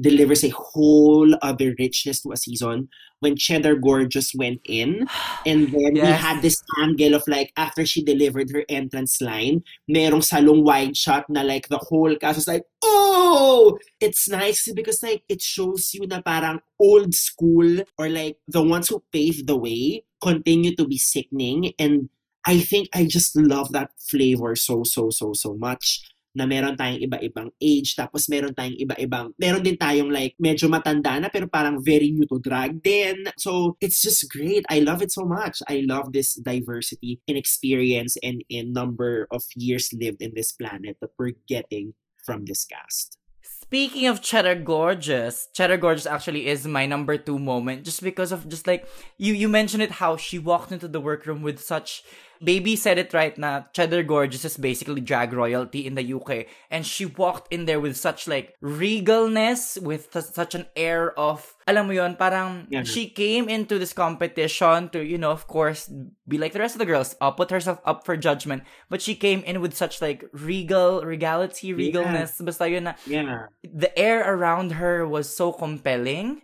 delivers 0.00 0.44
a 0.44 0.50
whole 0.50 1.34
other 1.42 1.74
richness 1.78 2.20
to 2.22 2.32
a 2.32 2.36
season. 2.36 2.88
When 3.20 3.36
Cheddar 3.36 3.76
Gorgeous 3.76 4.34
went 4.34 4.60
in, 4.64 5.06
and 5.46 5.68
then 5.68 5.94
we 5.94 6.00
had 6.00 6.42
this 6.42 6.62
angle 6.80 7.14
of 7.14 7.24
like 7.26 7.52
after 7.56 7.86
she 7.86 8.02
delivered 8.02 8.50
her 8.50 8.64
entrance 8.68 9.20
line, 9.20 9.62
merong 9.88 10.26
salong 10.26 10.62
wide 10.62 10.96
shot 10.96 11.24
na 11.28 11.42
like 11.42 11.68
the 11.68 11.78
whole 11.78 12.14
cast 12.16 12.36
was 12.36 12.48
like, 12.48 12.64
oh, 12.82 13.78
it's 14.00 14.28
nice 14.28 14.70
because 14.72 15.02
like 15.02 15.22
it 15.28 15.40
shows 15.40 15.94
you 15.94 16.06
na 16.06 16.20
parang 16.20 16.60
old 16.78 17.14
school 17.14 17.80
or 17.98 18.08
like 18.08 18.36
the 18.48 18.62
ones 18.62 18.88
who 18.88 19.02
paved 19.12 19.46
the 19.46 19.56
way 19.56 20.04
continue 20.22 20.74
to 20.76 20.86
be 20.86 20.98
sickening. 20.98 21.72
And 21.78 22.08
I 22.46 22.60
think 22.60 22.88
I 22.94 23.06
just 23.06 23.36
love 23.36 23.72
that 23.72 23.90
flavor 23.98 24.54
so 24.56 24.84
so 24.84 25.08
so 25.10 25.32
so 25.32 25.54
much 25.56 26.04
na 26.34 26.44
meron 26.44 26.74
tayong 26.76 27.00
iba-ibang 27.00 27.48
age, 27.62 27.94
tapos 27.94 28.26
meron 28.28 28.52
tayong 28.52 28.76
iba-ibang, 28.76 29.30
meron 29.38 29.62
din 29.62 29.78
tayong 29.78 30.10
like 30.10 30.34
medyo 30.36 30.66
matanda 30.66 31.16
na 31.22 31.30
pero 31.30 31.46
parang 31.46 31.78
very 31.78 32.10
new 32.10 32.26
to 32.26 32.42
drag 32.42 32.82
din. 32.82 33.30
So, 33.38 33.78
it's 33.80 34.02
just 34.02 34.26
great. 34.28 34.66
I 34.68 34.82
love 34.82 35.00
it 35.00 35.14
so 35.14 35.24
much. 35.24 35.62
I 35.70 35.86
love 35.86 36.12
this 36.12 36.34
diversity 36.34 37.22
in 37.30 37.38
experience 37.38 38.18
and 38.22 38.42
in 38.50 38.74
number 38.74 39.26
of 39.30 39.46
years 39.54 39.94
lived 39.94 40.20
in 40.20 40.34
this 40.34 40.52
planet 40.52 40.98
that 41.00 41.14
we're 41.18 41.38
getting 41.46 41.94
from 42.24 42.44
this 42.44 42.64
cast. 42.64 43.18
Speaking 43.44 44.06
of 44.06 44.22
Cheddar 44.22 44.56
Gorgeous, 44.56 45.48
Cheddar 45.52 45.76
Gorgeous 45.78 46.06
actually 46.06 46.46
is 46.46 46.66
my 46.66 46.86
number 46.86 47.16
two 47.16 47.38
moment 47.38 47.84
just 47.84 48.02
because 48.02 48.30
of 48.30 48.48
just 48.48 48.66
like 48.66 48.86
you 49.18 49.32
you 49.32 49.48
mentioned 49.48 49.82
it 49.82 50.00
how 50.00 50.16
she 50.16 50.38
walked 50.38 50.70
into 50.70 50.86
the 50.86 51.00
workroom 51.00 51.42
with 51.42 51.60
such 51.60 52.04
Baby 52.42 52.76
said 52.76 52.98
it 52.98 53.12
right 53.14 53.36
na 53.38 53.62
Cheddar 53.72 54.02
Gorgeous 54.02 54.44
is 54.44 54.56
basically 54.56 55.00
drag 55.00 55.32
royalty 55.32 55.86
in 55.86 55.94
the 55.94 56.02
UK. 56.14 56.46
And 56.70 56.84
she 56.86 57.06
walked 57.06 57.52
in 57.52 57.64
there 57.66 57.80
with 57.80 57.96
such 57.96 58.26
like 58.28 58.54
regalness, 58.62 59.80
with 59.80 60.12
th- 60.12 60.24
such 60.34 60.54
an 60.54 60.66
air 60.76 61.12
of, 61.18 61.54
alam 61.66 61.86
mo 61.86 61.92
yun, 61.92 62.16
parang 62.16 62.66
Yeah. 62.70 62.82
she 62.84 63.08
came 63.08 63.48
into 63.48 63.78
this 63.78 63.92
competition 63.92 64.88
to, 64.90 65.02
you 65.04 65.18
know, 65.18 65.30
of 65.30 65.46
course, 65.46 65.88
be 66.28 66.38
like 66.38 66.52
the 66.52 66.60
rest 66.60 66.74
of 66.74 66.80
the 66.80 66.86
girls, 66.88 67.16
uh, 67.20 67.30
put 67.30 67.50
herself 67.50 67.80
up 67.84 68.04
for 68.04 68.16
judgment. 68.16 68.62
But 68.90 69.00
she 69.02 69.14
came 69.14 69.42
in 69.44 69.60
with 69.60 69.74
such 69.76 70.00
like 70.02 70.24
regal, 70.32 71.02
regality, 71.04 71.72
regalness. 71.72 72.40
Basta 72.44 72.68
yun 72.68 72.84
na, 72.90 72.94
Yeah. 73.06 73.48
the 73.62 73.92
air 73.98 74.24
around 74.24 74.72
her 74.82 75.06
was 75.06 75.28
so 75.34 75.52
compelling. 75.52 76.42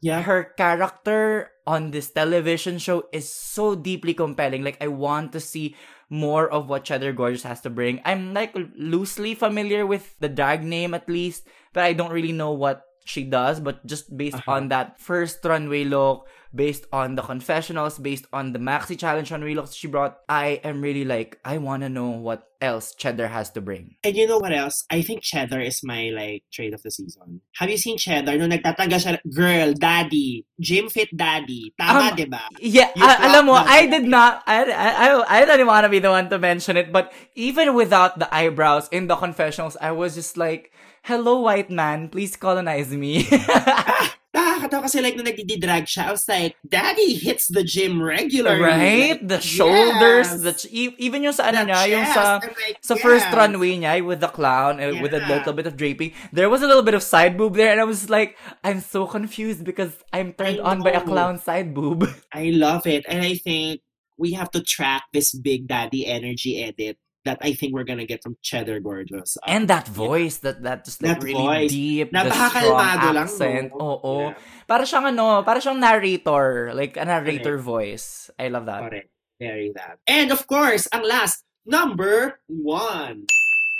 Yeah. 0.00 0.22
Her 0.22 0.44
character 0.56 1.50
on 1.66 1.90
this 1.92 2.10
television 2.10 2.78
show 2.78 3.04
is 3.12 3.28
so 3.30 3.74
deeply 3.74 4.14
compelling. 4.14 4.64
Like 4.64 4.80
I 4.80 4.88
want 4.88 5.32
to 5.32 5.40
see 5.40 5.76
more 6.08 6.48
of 6.50 6.68
what 6.68 6.84
Cheddar 6.84 7.12
Gorgeous 7.12 7.44
has 7.44 7.60
to 7.62 7.70
bring. 7.70 8.00
I'm 8.04 8.32
like 8.34 8.56
loosely 8.74 9.34
familiar 9.34 9.86
with 9.86 10.16
the 10.18 10.28
drag 10.28 10.64
name 10.64 10.94
at 10.94 11.08
least, 11.08 11.46
but 11.72 11.84
I 11.84 11.92
don't 11.92 12.12
really 12.12 12.32
know 12.32 12.50
what 12.52 12.82
she 13.04 13.24
does. 13.24 13.60
But 13.60 13.84
just 13.86 14.08
based 14.16 14.40
Uh-huh. 14.42 14.52
on 14.58 14.68
that 14.68 14.98
first 14.98 15.44
runway 15.44 15.84
look, 15.84 16.26
based 16.54 16.86
on 16.92 17.14
the 17.14 17.22
confessionals, 17.22 17.98
based 17.98 18.26
on 18.32 18.52
the 18.52 18.58
maxi 18.58 18.98
challenge 18.98 19.32
on 19.32 19.42
looks 19.54 19.74
she 19.74 19.86
brought, 19.86 20.18
I 20.28 20.60
am 20.64 20.82
really 20.82 21.04
like 21.04 21.38
I 21.44 21.58
want 21.58 21.82
to 21.82 21.88
know 21.88 22.10
what 22.10 22.46
else 22.60 22.94
Cheddar 22.94 23.28
has 23.28 23.50
to 23.50 23.60
bring. 23.60 23.96
And 24.04 24.16
you 24.16 24.26
know 24.26 24.38
what 24.38 24.52
else? 24.52 24.84
I 24.90 25.02
think 25.02 25.22
Cheddar 25.22 25.60
is 25.60 25.80
my 25.82 26.10
like 26.10 26.44
trade 26.52 26.74
of 26.74 26.82
the 26.82 26.90
season. 26.90 27.40
Have 27.56 27.70
you 27.70 27.78
seen 27.78 27.96
Cheddar? 27.96 28.36
Nung 28.36 28.50
nagtataga 28.50 28.98
siya, 29.00 29.18
girl, 29.32 29.72
daddy, 29.72 30.44
gym 30.60 30.88
fit 30.90 31.08
daddy. 31.16 31.72
Tama, 31.80 32.10
Um, 32.10 32.16
di 32.16 32.26
ba? 32.26 32.42
Yeah, 32.60 32.90
You 32.94 33.06
alam 33.06 33.46
mo, 33.46 33.54
I 33.54 33.86
did 33.86 34.04
not, 34.04 34.42
I, 34.46 34.64
I, 34.64 34.88
I, 35.08 35.40
I 35.40 35.44
didn't 35.46 35.66
want 35.66 35.84
to 35.84 35.88
be 35.88 35.98
the 36.00 36.10
one 36.10 36.28
to 36.30 36.38
mention 36.38 36.76
it, 36.76 36.92
but 36.92 37.12
even 37.34 37.74
without 37.74 38.18
the 38.18 38.28
eyebrows 38.34 38.88
in 38.92 39.06
the 39.06 39.16
confessionals, 39.16 39.76
I 39.80 39.92
was 39.92 40.14
just 40.14 40.36
like, 40.36 40.72
hello, 41.02 41.40
white 41.40 41.70
man, 41.70 42.08
please 42.08 42.36
colonize 42.36 42.90
me. 42.92 43.24
Kasi 44.90 45.06
like 45.06 45.14
nung 45.14 45.30
nagdi-drag 45.30 45.86
siya, 45.86 46.10
I 46.10 46.10
was 46.10 46.26
like, 46.26 46.58
daddy 46.66 47.14
hits 47.14 47.46
the 47.46 47.62
gym 47.62 48.02
regularly. 48.02 48.58
right? 48.58 49.22
Like, 49.22 49.28
The 49.30 49.38
shoulders, 49.38 50.34
yes. 50.34 50.42
the, 50.42 50.52
ch- 50.58 50.74
even 50.98 51.22
yung 51.22 51.30
sa 51.32 51.46
The 51.54 51.62
ano 51.62 51.70
niya, 51.70 51.80
yung 51.94 52.06
sa. 52.10 52.42
I'm 52.42 52.50
like, 52.58 52.82
sa 52.82 52.98
first 52.98 53.30
runway 53.30 53.78
niya 53.78 54.02
with 54.02 54.18
the 54.18 54.26
clown, 54.34 54.82
uh, 54.82 54.98
with 54.98 55.14
a 55.14 55.22
little 55.22 55.54
bit 55.54 55.70
of 55.70 55.78
draping, 55.78 56.10
there 56.34 56.50
was 56.50 56.60
a 56.62 56.66
little 56.66 56.82
bit 56.82 56.98
of 56.98 57.06
side 57.06 57.38
boob 57.38 57.54
there, 57.54 57.70
and 57.70 57.78
I 57.78 57.86
was 57.86 58.10
like, 58.10 58.34
I'm 58.66 58.82
so 58.82 59.06
confused 59.06 59.62
because 59.62 59.94
I'm 60.10 60.34
turned 60.34 60.58
on 60.58 60.82
by 60.82 60.90
a 60.90 61.00
clown 61.06 61.38
side 61.38 61.70
boob. 61.70 62.10
I 62.34 62.50
love 62.50 62.90
it. 62.90 63.06
And 63.06 63.22
I 63.22 63.38
think 63.38 63.86
we 64.18 64.34
have 64.34 64.50
to 64.58 64.60
track 64.60 65.06
this 65.14 65.30
big 65.30 65.70
daddy 65.70 66.04
energy 66.10 66.58
edit 66.66 66.98
that 67.24 67.38
I 67.44 67.52
think 67.52 67.74
we're 67.74 67.84
gonna 67.84 68.06
get 68.08 68.22
from 68.24 68.36
Cheddar 68.40 68.80
Gorgeous. 68.80 69.36
Um, 69.44 69.48
And 69.48 69.62
that 69.68 69.84
voice, 69.88 70.38
that 70.40 70.62
that 70.64 70.84
just 70.88 71.02
like 71.02 71.20
That 71.20 71.24
really 71.24 71.36
voice. 71.68 71.70
deep, 71.70 72.08
Napakakalmado 72.16 73.12
lang, 73.12 73.28
accent. 73.28 73.68
no? 73.76 74.00
Oo. 74.00 74.14
Yeah. 74.32 74.34
Para 74.64 74.84
siyang 74.88 75.12
ano, 75.12 75.42
para 75.44 75.60
siyang 75.60 75.78
narrator, 75.80 76.72
like 76.72 76.96
a 76.96 77.04
narrator 77.04 77.58
voice. 77.60 78.30
I 78.40 78.48
love 78.48 78.64
that. 78.66 78.88
Correct. 78.88 79.10
Very 79.40 79.72
that. 79.76 80.00
And 80.08 80.32
of 80.32 80.44
course, 80.48 80.88
ang 80.92 81.04
last, 81.04 81.44
number 81.64 82.40
one. 82.48 83.28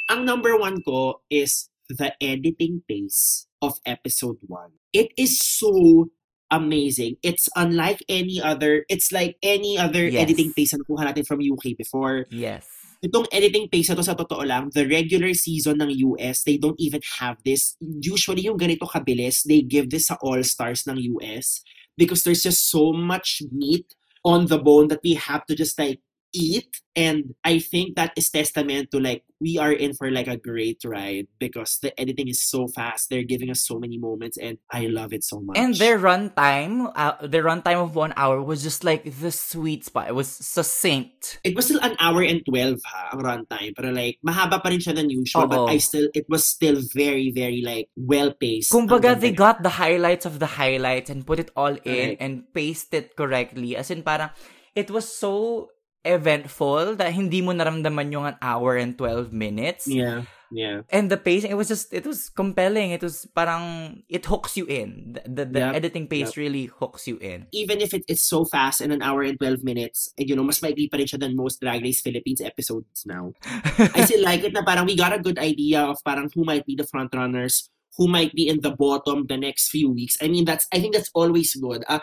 Ang 0.09 0.24
number 0.24 0.57
one 0.57 0.81
ko 0.85 1.20
is 1.31 1.68
the 1.88 2.12
editing 2.20 2.83
pace 2.88 3.46
of 3.62 3.76
episode 3.85 4.37
one. 4.48 4.76
It 4.92 5.12
is 5.16 5.38
so 5.40 6.09
amazing. 6.50 7.16
It's 7.22 7.48
unlike 7.57 8.03
any 8.09 8.40
other, 8.42 8.85
it's 8.88 9.12
like 9.12 9.37
any 9.42 9.79
other 9.79 10.03
Yes. 10.09 10.22
editing 10.26 10.53
pace 10.53 10.72
na 10.74 10.83
nakuha 10.83 11.12
natin 11.12 11.24
from 11.26 11.38
UK 11.40 11.76
before. 11.79 12.26
Yes. 12.31 12.66
Itong 13.01 13.25
editing 13.33 13.65
pace 13.73 13.89
na 13.89 13.97
to 13.97 14.05
sa 14.05 14.13
totoo 14.13 14.45
lang, 14.45 14.69
the 14.77 14.85
regular 14.85 15.33
season 15.33 15.81
ng 15.81 15.89
US, 16.13 16.45
they 16.45 16.61
don't 16.61 16.77
even 16.77 17.01
have 17.17 17.41
this. 17.49 17.81
Usually 17.81 18.45
yung 18.45 18.61
ganito 18.61 18.85
kabilis, 18.85 19.49
they 19.49 19.65
give 19.65 19.89
this 19.89 20.13
sa 20.13 20.21
all-stars 20.21 20.85
ng 20.85 21.01
US 21.17 21.65
because 21.97 22.25
there's 22.25 22.45
just 22.45 22.69
so 22.69 22.93
much 22.93 23.41
meat 23.49 23.89
on 24.21 24.53
the 24.53 24.61
bone 24.61 24.93
that 24.93 25.01
we 25.01 25.17
have 25.17 25.49
to 25.49 25.57
just 25.57 25.81
like 25.81 26.01
eat 26.33 26.81
and 26.95 27.35
I 27.45 27.59
think 27.59 27.97
that 27.97 28.12
is 28.16 28.31
testament 28.31 28.90
to 28.90 29.01
like 29.01 29.25
we 29.40 29.57
are 29.57 29.73
in 29.73 29.95
for 29.95 30.11
like 30.11 30.29
a 30.29 30.37
great 30.37 30.85
ride 30.85 31.27
because 31.38 31.79
the 31.81 31.90
editing 31.99 32.29
is 32.29 32.43
so 32.45 32.69
fast 32.69 33.09
they're 33.09 33.27
giving 33.27 33.51
us 33.51 33.64
so 33.66 33.79
many 33.79 33.97
moments 33.97 34.37
and 34.37 34.59
I 34.71 34.87
love 34.87 35.12
it 35.12 35.25
so 35.25 35.40
much 35.40 35.57
And 35.57 35.75
their 35.75 35.99
runtime, 35.99 36.93
uh, 36.95 37.27
their 37.27 37.43
runtime 37.43 37.83
of 37.83 37.97
one 37.97 38.12
hour 38.16 38.43
was 38.43 38.62
just 38.62 38.85
like 38.85 39.03
the 39.09 39.33
sweet 39.33 39.87
spot. 39.87 40.09
It 40.09 40.14
was 40.14 40.29
succinct. 40.29 41.40
it 41.43 41.57
was 41.57 41.66
still 41.66 41.81
an 41.81 41.97
hour 41.99 42.23
and 42.23 42.43
12 42.47 42.79
ha 42.85 43.11
ang 43.16 43.21
runtime 43.25 43.73
pero 43.75 43.90
like 43.90 44.19
mahaba 44.23 44.62
pa 44.62 44.69
rin 44.71 44.79
siya 44.79 44.95
than 44.95 45.11
usual 45.11 45.47
Oo. 45.47 45.51
but 45.51 45.62
I 45.73 45.79
still 45.79 46.07
it 46.14 46.27
was 46.29 46.45
still 46.45 46.79
very 46.95 47.31
very 47.35 47.62
like 47.64 47.88
well 47.97 48.31
paced 48.37 48.71
Kumbaga, 48.71 49.19
they 49.19 49.33
got 49.33 49.62
the 49.62 49.81
highlights 49.83 50.27
of 50.27 50.38
the 50.38 50.61
highlights 50.61 51.11
and 51.11 51.27
put 51.27 51.38
it 51.43 51.51
all 51.57 51.75
in 51.83 52.14
Correct. 52.14 52.23
and 52.23 52.33
paste 52.55 52.95
it 52.95 53.16
correctly. 53.16 53.75
As 53.75 53.90
in, 53.90 54.03
parang, 54.03 54.31
it 54.75 54.90
was 54.90 55.11
so 55.11 55.71
eventful 56.05 56.97
that 56.97 57.13
hindi 57.13 57.41
mo 57.43 57.53
naramdaman 57.53 58.13
yung 58.13 58.27
an 58.27 58.37
hour 58.41 58.77
and 58.77 58.97
12 58.97 59.33
minutes. 59.33 59.85
yeah 59.87 60.23
yeah 60.51 60.83
And 60.91 61.07
the 61.07 61.17
pacing, 61.17 61.53
it 61.53 61.59
was 61.61 61.69
just, 61.71 61.95
it 61.95 62.03
was 62.03 62.27
compelling. 62.29 62.91
It 62.91 63.03
was 63.07 63.23
parang, 63.37 64.03
it 64.11 64.27
hooks 64.27 64.57
you 64.59 64.67
in. 64.67 65.15
The, 65.15 65.23
the, 65.29 65.45
the 65.47 65.61
Yep. 65.61 65.75
editing 65.79 66.07
pace 66.11 66.35
really 66.37 66.67
hooks 66.67 67.07
you 67.07 67.19
in. 67.23 67.47
even 67.55 67.79
if 67.81 67.95
it 67.95 68.03
is 68.11 68.19
so 68.21 68.45
fast 68.45 68.81
in 68.81 68.91
an 68.91 68.99
hour 69.03 69.23
and 69.23 69.39
12 69.39 69.63
minutes, 69.63 70.11
and 70.19 70.27
you 70.29 70.35
know, 70.35 70.43
mas 70.43 70.59
maigli 70.59 70.91
pa 70.91 70.99
rin 70.99 71.07
siya 71.07 71.21
than 71.23 71.37
most 71.39 71.61
Drag 71.63 71.83
Race 71.83 72.03
Philippines 72.03 72.41
episodes 72.43 73.07
now. 73.07 73.31
I 73.95 74.03
still 74.09 74.25
like 74.27 74.43
it 74.43 74.51
na 74.53 74.67
parang 74.67 74.87
we 74.91 74.97
got 74.99 75.15
a 75.15 75.23
good 75.23 75.39
idea 75.39 75.87
of 75.87 76.03
parang 76.03 76.27
who 76.35 76.43
might 76.43 76.67
be 76.67 76.75
the 76.75 76.87
front 76.89 77.15
runners, 77.15 77.71
who 77.95 78.09
might 78.11 78.35
be 78.35 78.49
in 78.51 78.59
the 78.67 78.75
bottom 78.75 79.27
the 79.31 79.39
next 79.39 79.71
few 79.71 79.87
weeks. 79.95 80.19
I 80.19 80.27
mean, 80.27 80.47
that's 80.51 80.67
I 80.75 80.83
think 80.83 80.99
that's 80.99 81.15
always 81.15 81.55
good. 81.55 81.85
Uh, 81.87 82.03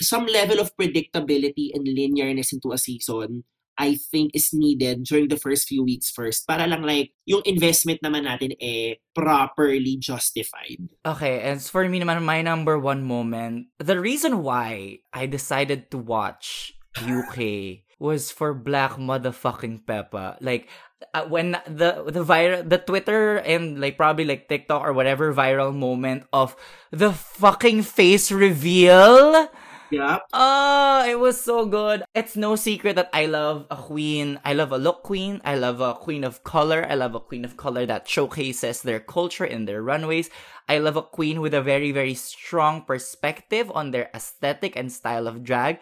some 0.00 0.26
level 0.26 0.60
of 0.60 0.74
predictability 0.76 1.74
and 1.74 1.86
linearness 1.86 2.52
into 2.52 2.72
a 2.72 2.78
season, 2.78 3.44
I 3.78 3.94
think 3.94 4.34
is 4.34 4.50
needed 4.52 5.04
during 5.06 5.28
the 5.30 5.38
first 5.38 5.70
few 5.70 5.86
weeks 5.86 6.10
first 6.10 6.50
para 6.50 6.66
lang 6.66 6.82
like 6.82 7.14
yung 7.30 7.46
investment 7.46 8.02
naman 8.02 8.26
natin 8.26 8.58
eh 8.58 8.98
properly 9.14 9.94
justified. 10.02 10.82
Okay, 11.06 11.46
and 11.46 11.62
for 11.62 11.86
me 11.86 12.02
naman, 12.02 12.26
my 12.26 12.42
number 12.42 12.74
one 12.74 13.06
moment, 13.06 13.70
the 13.78 14.02
reason 14.02 14.42
why 14.42 14.98
I 15.14 15.30
decided 15.30 15.94
to 15.94 15.98
watch 15.98 16.74
UK 16.98 17.86
was 18.02 18.34
for 18.34 18.50
Black 18.50 18.98
Motherfucking 18.98 19.86
Peppa. 19.86 20.38
Like, 20.42 20.66
uh, 21.14 21.30
when 21.30 21.54
the 21.66 22.02
the 22.10 22.26
viral 22.26 22.66
the 22.66 22.82
Twitter 22.82 23.38
and 23.46 23.78
like 23.78 23.94
probably 23.94 24.26
like 24.26 24.50
TikTok 24.50 24.82
or 24.82 24.90
whatever 24.90 25.30
viral 25.30 25.70
moment 25.70 26.26
of 26.34 26.58
the 26.90 27.14
fucking 27.14 27.86
face 27.86 28.34
reveal. 28.34 29.46
Yep. 29.90 30.22
Oh, 30.32 31.04
it 31.08 31.18
was 31.18 31.40
so 31.40 31.66
good. 31.66 32.04
It's 32.14 32.36
no 32.36 32.56
secret 32.56 32.96
that 32.96 33.10
I 33.12 33.26
love 33.26 33.66
a 33.70 33.76
queen. 33.76 34.38
I 34.44 34.52
love 34.52 34.72
a 34.72 34.78
look 34.78 35.02
queen. 35.02 35.40
I 35.44 35.56
love 35.56 35.80
a 35.80 35.94
queen 35.94 36.24
of 36.24 36.44
color. 36.44 36.86
I 36.88 36.94
love 36.94 37.14
a 37.14 37.20
queen 37.20 37.44
of 37.44 37.56
color 37.56 37.86
that 37.86 38.08
showcases 38.08 38.82
their 38.82 39.00
culture 39.00 39.44
in 39.44 39.64
their 39.64 39.82
runways. 39.82 40.30
I 40.68 40.78
love 40.78 40.96
a 40.96 41.02
queen 41.02 41.40
with 41.40 41.54
a 41.54 41.62
very, 41.62 41.92
very 41.92 42.14
strong 42.14 42.82
perspective 42.82 43.70
on 43.74 43.90
their 43.90 44.10
aesthetic 44.14 44.76
and 44.76 44.92
style 44.92 45.26
of 45.26 45.42
drag. 45.42 45.78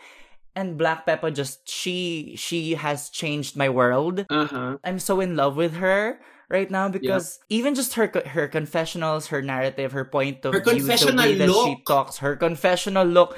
And 0.55 0.79
Black 0.79 1.05
Peppa 1.05 1.31
just, 1.31 1.69
she, 1.69 2.35
she 2.39 2.75
has 2.75 3.11
changed 3.11 3.57
my 3.57 3.69
world. 3.69 4.25
Uh-huh. 4.31 4.79
I'm 4.85 4.99
so 4.99 5.21
in 5.21 5.37
love 5.37 5.57
with 5.57 5.75
her 5.75 6.21
right 6.49 6.71
now 6.71 6.89
because 6.89 7.41
even 7.49 7.75
just 7.75 7.95
her 7.95 8.11
her 8.27 8.49
confessionals, 8.49 9.27
her 9.29 9.43
narrative, 9.43 9.93
her 9.93 10.05
point 10.05 10.45
of 10.45 10.55
Her 10.55 10.61
view, 10.61 10.81
the 10.81 11.15
way 11.17 11.35
that 11.35 11.51
she 11.51 11.83
talks, 11.87 12.19
her 12.19 12.37
confessional 12.37 13.07
look. 13.07 13.37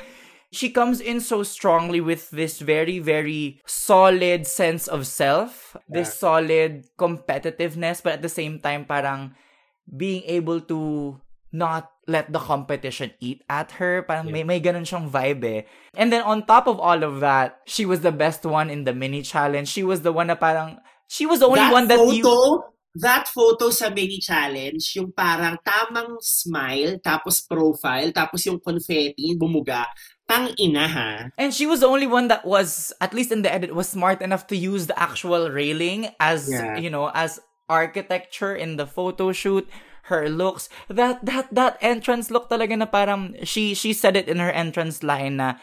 She 0.50 0.72
comes 0.72 1.00
in 1.00 1.20
so 1.20 1.42
strongly 1.42 2.00
with 2.00 2.30
this 2.30 2.60
very, 2.60 2.98
very 2.98 3.60
solid 3.66 4.46
sense 4.46 4.88
of 4.88 5.06
self, 5.06 5.76
this 5.88 6.16
solid 6.16 6.88
competitiveness, 6.96 8.00
but 8.02 8.14
at 8.16 8.22
the 8.22 8.32
same 8.32 8.58
time, 8.58 8.88
parang 8.88 9.36
being 9.84 10.24
able 10.24 10.60
to 10.72 11.20
not 11.52 11.92
let 12.08 12.32
the 12.32 12.40
competition 12.40 13.12
eat 13.20 13.44
at 13.48 13.72
her. 13.76 14.02
Parang 14.08 14.32
may, 14.32 14.44
may 14.44 14.60
ganun 14.60 14.88
siyang 14.88 15.12
vibe 15.12 15.44
eh. 15.44 15.62
And 15.96 16.12
then 16.12 16.24
on 16.24 16.48
top 16.48 16.66
of 16.66 16.80
all 16.80 17.04
of 17.04 17.20
that, 17.20 17.60
she 17.68 17.84
was 17.84 18.00
the 18.00 18.12
best 18.12 18.44
one 18.44 18.70
in 18.72 18.84
the 18.84 18.96
mini 18.96 19.20
challenge. 19.20 19.68
She 19.68 19.84
was 19.84 20.00
the 20.00 20.12
one 20.12 20.28
na 20.28 20.36
parang, 20.36 20.80
she 21.08 21.26
was 21.28 21.40
the 21.40 21.48
only 21.48 21.60
that 21.60 21.72
one 21.72 21.88
that 21.88 22.00
photo, 22.00 22.12
you... 22.12 22.64
that 23.04 23.28
photo 23.28 23.68
sa 23.68 23.88
mini 23.92 24.16
challenge, 24.20 24.96
yung 24.96 25.12
parang 25.12 25.60
tamang 25.60 26.16
smile, 26.20 26.96
tapos 27.04 27.44
profile, 27.44 28.12
tapos 28.12 28.44
yung 28.48 28.60
confetti, 28.60 29.36
bumuga, 29.36 29.84
tang 30.28 30.52
ina 30.60 30.86
ha. 30.88 31.30
And 31.38 31.52
she 31.54 31.64
was 31.66 31.80
the 31.80 31.88
only 31.88 32.06
one 32.06 32.28
that 32.28 32.44
was, 32.44 32.92
at 33.00 33.14
least 33.14 33.32
in 33.32 33.42
the 33.42 33.52
edit, 33.52 33.74
was 33.74 33.88
smart 33.88 34.20
enough 34.22 34.46
to 34.48 34.56
use 34.56 34.86
the 34.86 34.98
actual 34.98 35.50
railing 35.50 36.08
as, 36.20 36.48
Yeah. 36.52 36.76
you 36.76 36.90
know, 36.90 37.10
as 37.14 37.40
architecture 37.68 38.54
in 38.54 38.76
the 38.76 38.86
photo 38.86 39.32
shoot. 39.32 39.68
Her 40.08 40.24
looks, 40.32 40.72
that 40.88 41.20
that 41.28 41.52
that 41.52 41.76
entrance 41.84 42.32
look 42.32 42.48
talaga 42.48 42.72
na 42.80 42.88
parang 42.88 43.36
she 43.44 43.76
she 43.76 43.92
said 43.92 44.16
it 44.16 44.24
in 44.24 44.40
her 44.40 44.48
entrance 44.48 45.04
line 45.04 45.36
na 45.36 45.60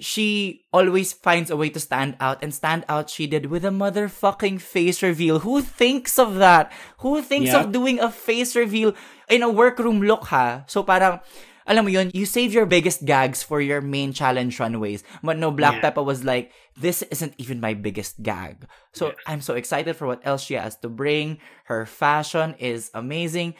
she 0.00 0.64
always 0.72 1.12
finds 1.12 1.52
a 1.52 1.56
way 1.60 1.68
to 1.68 1.78
stand 1.78 2.16
out 2.18 2.40
and 2.40 2.56
stand 2.56 2.88
out 2.88 3.12
she 3.12 3.28
did 3.28 3.52
with 3.52 3.60
a 3.60 3.68
motherfucking 3.68 4.56
face 4.64 5.04
reveal. 5.04 5.44
Who 5.44 5.60
thinks 5.60 6.16
of 6.18 6.40
that? 6.40 6.72
Who 7.04 7.20
thinks 7.20 7.52
Yep. 7.52 7.60
of 7.60 7.72
doing 7.76 8.00
a 8.00 8.08
face 8.08 8.56
reveal 8.56 8.96
in 9.28 9.44
a 9.44 9.52
workroom 9.52 10.00
look 10.00 10.32
ha? 10.32 10.64
So 10.66 10.80
parang 10.82 11.20
alam 11.66 11.84
mo 11.84 11.90
yun, 11.90 12.10
you 12.12 12.26
save 12.26 12.52
your 12.52 12.66
biggest 12.66 13.04
gags 13.04 13.42
for 13.42 13.60
your 13.60 13.80
main 13.80 14.12
challenge 14.12 14.60
runways. 14.60 15.02
But 15.22 15.38
no, 15.38 15.50
Black 15.50 15.80
Yeah. 15.80 15.90
Pepper 15.90 16.02
was 16.04 16.24
like, 16.24 16.52
this 16.76 17.02
isn't 17.08 17.34
even 17.38 17.60
my 17.60 17.72
biggest 17.74 18.22
gag. 18.22 18.66
So 18.92 19.14
I'm 19.26 19.40
so 19.40 19.54
excited 19.54 19.96
for 19.96 20.06
what 20.06 20.20
else 20.24 20.42
she 20.42 20.54
has 20.54 20.76
to 20.84 20.88
bring. 20.88 21.38
Her 21.66 21.86
fashion 21.86 22.54
is 22.58 22.90
amazing. 22.92 23.54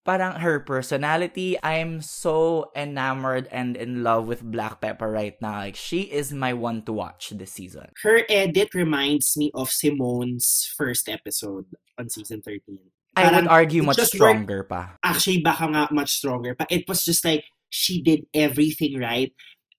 Parang 0.00 0.40
her 0.40 0.60
personality, 0.64 1.60
I'm 1.62 2.00
so 2.00 2.72
enamored 2.74 3.48
and 3.52 3.76
in 3.76 4.02
love 4.02 4.24
with 4.26 4.40
Black 4.40 4.80
Pepper 4.80 5.10
right 5.10 5.36
now. 5.42 5.60
Like, 5.60 5.76
she 5.76 6.08
is 6.08 6.32
my 6.32 6.54
one 6.54 6.82
to 6.88 6.92
watch 6.92 7.30
this 7.36 7.52
season. 7.52 7.92
Her 8.02 8.24
edit 8.30 8.72
reminds 8.72 9.36
me 9.36 9.50
of 9.52 9.68
Simone's 9.68 10.72
first 10.72 11.06
episode 11.08 11.66
on 11.98 12.08
season 12.08 12.40
13. 12.40 12.78
I 13.16 13.30
would 13.32 13.46
argue 13.50 13.82
much 13.82 13.96
just 13.98 14.14
worked- 14.14 14.46
stronger 14.46 14.62
pa. 14.64 14.96
actually 15.02 15.42
baka 15.42 15.66
nga 15.66 15.82
much 15.90 16.18
stronger 16.22 16.54
but 16.54 16.70
it 16.70 16.86
was 16.86 17.02
just 17.04 17.24
like 17.24 17.44
she 17.70 18.02
did 18.02 18.26
everything 18.34 18.98
right. 18.98 19.30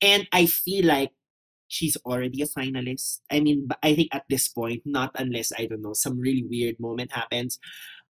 And 0.01 0.25
i 0.33 0.45
feel 0.47 0.87
like 0.87 1.11
she's 1.71 1.95
already 2.03 2.43
a 2.43 2.49
finalist. 2.51 3.23
I 3.31 3.39
mean 3.39 3.67
i 3.83 3.95
think 3.95 4.09
at 4.11 4.27
this 4.27 4.47
point 4.51 4.83
not 4.83 5.11
unless 5.15 5.51
i 5.55 5.65
don't 5.67 5.81
know 5.83 5.95
some 5.95 6.19
really 6.19 6.43
weird 6.43 6.79
moment 6.79 7.11
happens. 7.15 7.59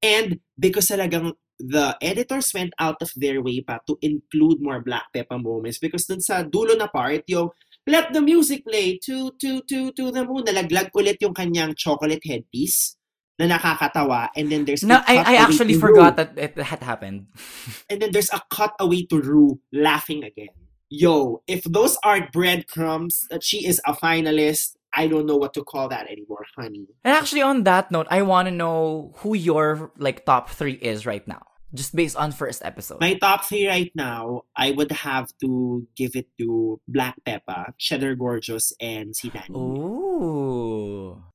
And 0.00 0.40
because 0.56 0.88
talagang 0.88 1.37
the 1.61 1.92
editors 2.00 2.56
went 2.56 2.72
out 2.80 2.96
of 3.04 3.12
their 3.20 3.44
way 3.44 3.61
pa 3.61 3.85
to 3.85 4.00
include 4.00 4.64
more 4.64 4.80
black 4.80 5.12
pepper 5.12 5.37
moments 5.37 5.76
because 5.76 6.09
dun 6.09 6.24
sa 6.24 6.40
dulo 6.40 6.72
na 6.72 6.88
part 6.88 7.20
yung 7.28 7.52
let 7.85 8.09
the 8.16 8.24
music 8.24 8.64
play 8.64 8.96
to 8.96 9.28
to 9.37 9.61
to 9.68 9.92
to 9.92 10.09
the 10.09 10.24
moon 10.24 10.40
nalaglag 10.48 10.88
ulit 10.96 11.20
yung 11.20 11.37
kanyang 11.37 11.76
chocolate 11.76 12.24
headpiece 12.24 12.96
na 13.40 13.57
nakakatawa 13.57 14.29
and 14.37 14.53
then 14.53 14.64
there's 14.68 14.85
No, 14.85 15.00
I, 15.09 15.16
I 15.16 15.35
actually 15.40 15.74
forgot 15.81 16.18
Rue. 16.18 16.24
that 16.24 16.37
it 16.37 16.59
had 16.61 16.83
happened. 16.85 17.33
and 17.90 18.00
then 18.03 18.12
there's 18.12 18.29
a 18.33 18.40
cutaway 18.53 19.09
to 19.09 19.20
Rue 19.20 19.61
laughing 19.72 20.24
again. 20.24 20.53
Yo, 20.90 21.40
if 21.46 21.62
those 21.64 21.96
aren't 22.05 22.33
breadcrumbs 22.33 23.26
that 23.31 23.42
she 23.42 23.64
is 23.64 23.81
a 23.87 23.94
finalist, 23.94 24.76
I 24.92 25.07
don't 25.07 25.24
know 25.24 25.37
what 25.37 25.55
to 25.55 25.62
call 25.62 25.88
that 25.88 26.11
anymore, 26.11 26.44
honey. 26.59 26.87
And 27.05 27.14
actually, 27.14 27.42
on 27.42 27.62
that 27.64 27.90
note, 27.92 28.09
I 28.11 28.22
want 28.22 28.46
to 28.46 28.55
know 28.55 29.14
who 29.22 29.35
your 29.35 29.92
like 29.98 30.26
top 30.26 30.50
three 30.50 30.74
is 30.83 31.07
right 31.07 31.22
now, 31.29 31.42
just 31.72 31.94
based 31.94 32.16
on 32.16 32.33
first 32.33 32.61
episode. 32.64 32.98
My 33.00 33.14
top 33.14 33.44
three 33.44 33.68
right 33.68 33.92
now, 33.94 34.42
I 34.57 34.72
would 34.72 34.90
have 34.90 35.31
to 35.42 35.87
give 35.94 36.16
it 36.16 36.26
to 36.40 36.81
Black 36.88 37.14
Peppa, 37.24 37.72
Cheddar 37.79 38.16
Gorgeous, 38.16 38.72
and 38.81 39.14
si 39.14 39.31
Danny. 39.31 39.46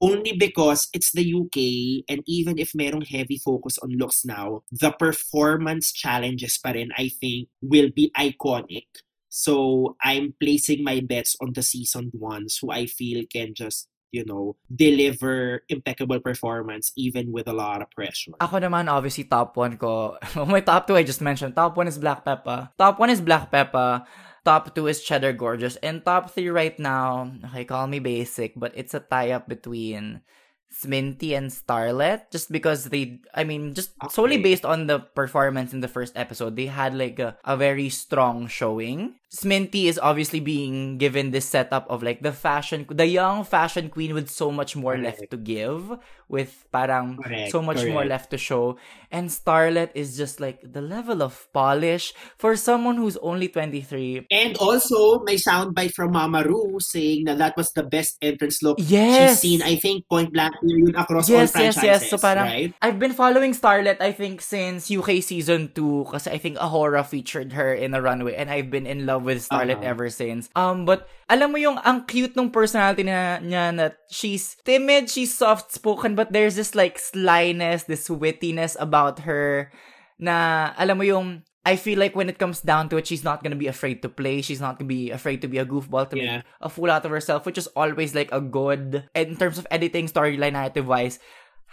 Only 0.02 0.34
because 0.34 0.88
it's 0.94 1.12
the 1.12 1.26
UK 1.26 2.04
and 2.10 2.24
even 2.28 2.58
if 2.58 2.74
merong 2.74 3.08
heavy 3.08 3.38
focus 3.38 3.78
on 3.80 3.96
looks 3.96 4.26
now, 4.26 4.64
the 4.72 4.92
performance 4.92 5.92
challenges 5.92 6.58
pa 6.58 6.72
rin, 6.72 6.92
I 6.98 7.10
think, 7.10 7.50
will 7.62 7.90
be 7.94 8.12
iconic. 8.16 8.88
So 9.36 9.96
I'm 10.00 10.32
placing 10.40 10.80
my 10.84 11.04
bets 11.04 11.36
on 11.44 11.52
the 11.52 11.60
seasoned 11.60 12.16
ones 12.16 12.56
who 12.56 12.72
I 12.72 12.88
feel 12.88 13.28
can 13.28 13.52
just, 13.52 13.92
you 14.16 14.24
know, 14.24 14.56
deliver 14.72 15.68
impeccable 15.68 16.24
performance 16.24 16.96
even 16.96 17.36
with 17.36 17.52
a 17.52 17.54
lot 17.54 17.84
of 17.84 17.92
pressure. 17.92 18.32
Ako 18.40 18.64
naman, 18.64 18.88
obviously, 18.88 19.28
top 19.28 19.60
one 19.60 19.76
ko. 19.76 20.16
My 20.48 20.64
top 20.64 20.88
two 20.88 20.96
I 20.96 21.04
just 21.04 21.20
mentioned. 21.20 21.52
Top 21.52 21.76
one 21.76 21.92
is 21.92 22.00
Black 22.00 22.24
Peppa. 22.24 22.72
Top 22.80 22.96
one 22.96 23.12
is 23.12 23.20
Black 23.20 23.52
Peppa. 23.52 24.08
Top 24.46 24.76
two 24.78 24.86
is 24.86 25.02
Cheddar 25.02 25.34
Gorgeous. 25.34 25.76
And 25.82 26.06
top 26.06 26.30
three 26.30 26.54
right 26.54 26.78
now, 26.78 27.34
okay, 27.50 27.66
call 27.66 27.88
me 27.88 27.98
basic, 27.98 28.54
but 28.56 28.72
it's 28.78 28.94
a 28.94 29.02
tie-up 29.02 29.50
between 29.50 30.22
Sminty 30.70 31.34
and 31.34 31.50
Starlet. 31.50 32.30
Just 32.30 32.52
because 32.52 32.86
they, 32.94 33.22
I 33.34 33.44
mean, 33.44 33.74
just 33.74 33.98
solely 34.12 34.38
based 34.38 34.64
on 34.64 34.86
the 34.86 35.00
performance 35.00 35.74
in 35.74 35.82
the 35.82 35.90
first 35.90 36.14
episode, 36.16 36.56
they 36.56 36.68
had 36.68 36.94
like 36.94 37.18
a, 37.18 37.38
a 37.44 37.58
very 37.58 37.90
strong 37.90 38.46
showing. 38.46 39.16
Sminty 39.36 39.92
is 39.92 40.00
obviously 40.00 40.40
being 40.40 40.96
given 40.96 41.36
this 41.36 41.44
setup 41.44 41.84
of 41.92 42.00
like 42.00 42.24
the 42.24 42.32
fashion, 42.32 42.88
the 42.88 43.06
young 43.06 43.44
fashion 43.44 43.92
queen 43.92 44.16
with 44.16 44.32
so 44.32 44.48
much 44.48 44.80
more 44.80 44.96
left 44.96 45.28
to 45.28 45.36
give, 45.36 45.92
with 46.32 46.64
parang 46.72 47.20
Correct, 47.20 47.52
so 47.52 47.60
much 47.60 47.84
more 47.84 48.08
left 48.08 48.32
to 48.32 48.40
show. 48.40 48.80
And 49.12 49.28
Starlet 49.28 49.92
is 49.92 50.16
just 50.16 50.40
like 50.40 50.64
the 50.64 50.80
level 50.80 51.20
of 51.20 51.36
polish 51.52 52.16
for 52.40 52.56
someone 52.56 52.96
who's 52.96 53.20
only 53.20 53.52
23. 53.52 54.32
And 54.32 54.56
also, 54.56 55.20
may 55.28 55.36
soundbite 55.36 55.92
from 55.92 56.16
Mama 56.16 56.44
Ru 56.48 56.80
saying 56.80 57.28
that 57.28 57.38
that 57.38 57.58
was 57.60 57.76
the 57.76 57.84
best 57.84 58.16
entrance 58.24 58.64
look 58.64 58.80
Yes! 58.80 59.36
she's 59.36 59.40
seen, 59.44 59.60
I 59.62 59.76
think, 59.76 60.08
point 60.08 60.32
blank 60.32 60.56
period 60.64 60.96
across 60.96 61.28
all 61.28 61.44
Yes, 61.44 61.52
yes, 61.52 61.76
franchises, 61.76 61.84
yes. 61.84 62.10
So 62.10 62.18
parang, 62.18 62.48
right? 62.48 62.72
I've 62.82 63.00
been 63.00 63.12
following 63.12 63.52
Starlet, 63.52 64.00
I 64.00 64.16
think, 64.16 64.40
since 64.40 64.88
UK 64.88 65.20
season 65.20 65.76
2 65.76 66.08
kasi 66.08 66.32
I 66.32 66.40
think 66.40 66.56
Ahora 66.56 67.04
featured 67.04 67.52
her 67.52 67.76
in 67.76 67.92
a 67.92 68.00
runway 68.00 68.40
and 68.40 68.48
I've 68.48 68.72
been 68.72 68.88
in 68.88 69.06
love 69.06 69.25
with 69.26 69.42
Starlet 69.42 69.82
Uh-huh. 69.82 69.92
ever 69.92 70.08
since. 70.14 70.48
Um, 70.54 70.86
but 70.86 71.10
alam 71.28 71.52
mo 71.52 71.58
yung 71.58 71.82
ang 71.82 72.06
cute 72.06 72.38
nung 72.38 72.54
personality 72.54 73.02
na, 73.04 73.42
niya 73.42 73.74
na 73.74 73.90
she's 74.08 74.56
timid, 74.64 75.10
she's 75.10 75.34
soft-spoken, 75.34 76.14
but 76.14 76.30
there's 76.32 76.56
this 76.56 76.78
like 76.78 77.02
slyness, 77.02 77.90
this 77.90 78.06
wittiness 78.08 78.78
about 78.80 79.26
her 79.26 79.74
na 80.22 80.70
alam 80.78 81.02
mo 81.02 81.04
yung 81.04 81.42
I 81.66 81.82
feel 81.82 81.98
like 81.98 82.14
when 82.14 82.30
it 82.30 82.38
comes 82.38 82.62
down 82.62 82.94
to 82.94 83.02
it, 83.02 83.10
she's 83.10 83.26
not 83.26 83.42
gonna 83.42 83.58
be 83.58 83.66
afraid 83.66 84.06
to 84.06 84.10
play. 84.10 84.46
She's 84.46 84.62
not 84.62 84.78
gonna 84.78 84.86
be 84.88 85.10
afraid 85.10 85.42
to 85.42 85.50
be 85.50 85.58
a 85.58 85.66
goofball, 85.66 86.06
to 86.14 86.16
Yeah. 86.16 86.46
make 86.46 86.46
a 86.62 86.70
fool 86.70 86.94
out 86.94 87.02
of 87.04 87.10
herself, 87.10 87.50
which 87.50 87.58
is 87.58 87.66
always 87.74 88.14
like 88.14 88.30
a 88.30 88.38
good, 88.38 89.10
in 89.18 89.34
terms 89.34 89.58
of 89.58 89.66
editing, 89.74 90.06
storyline, 90.06 90.54
narrative 90.54 90.86
wise, 90.86 91.18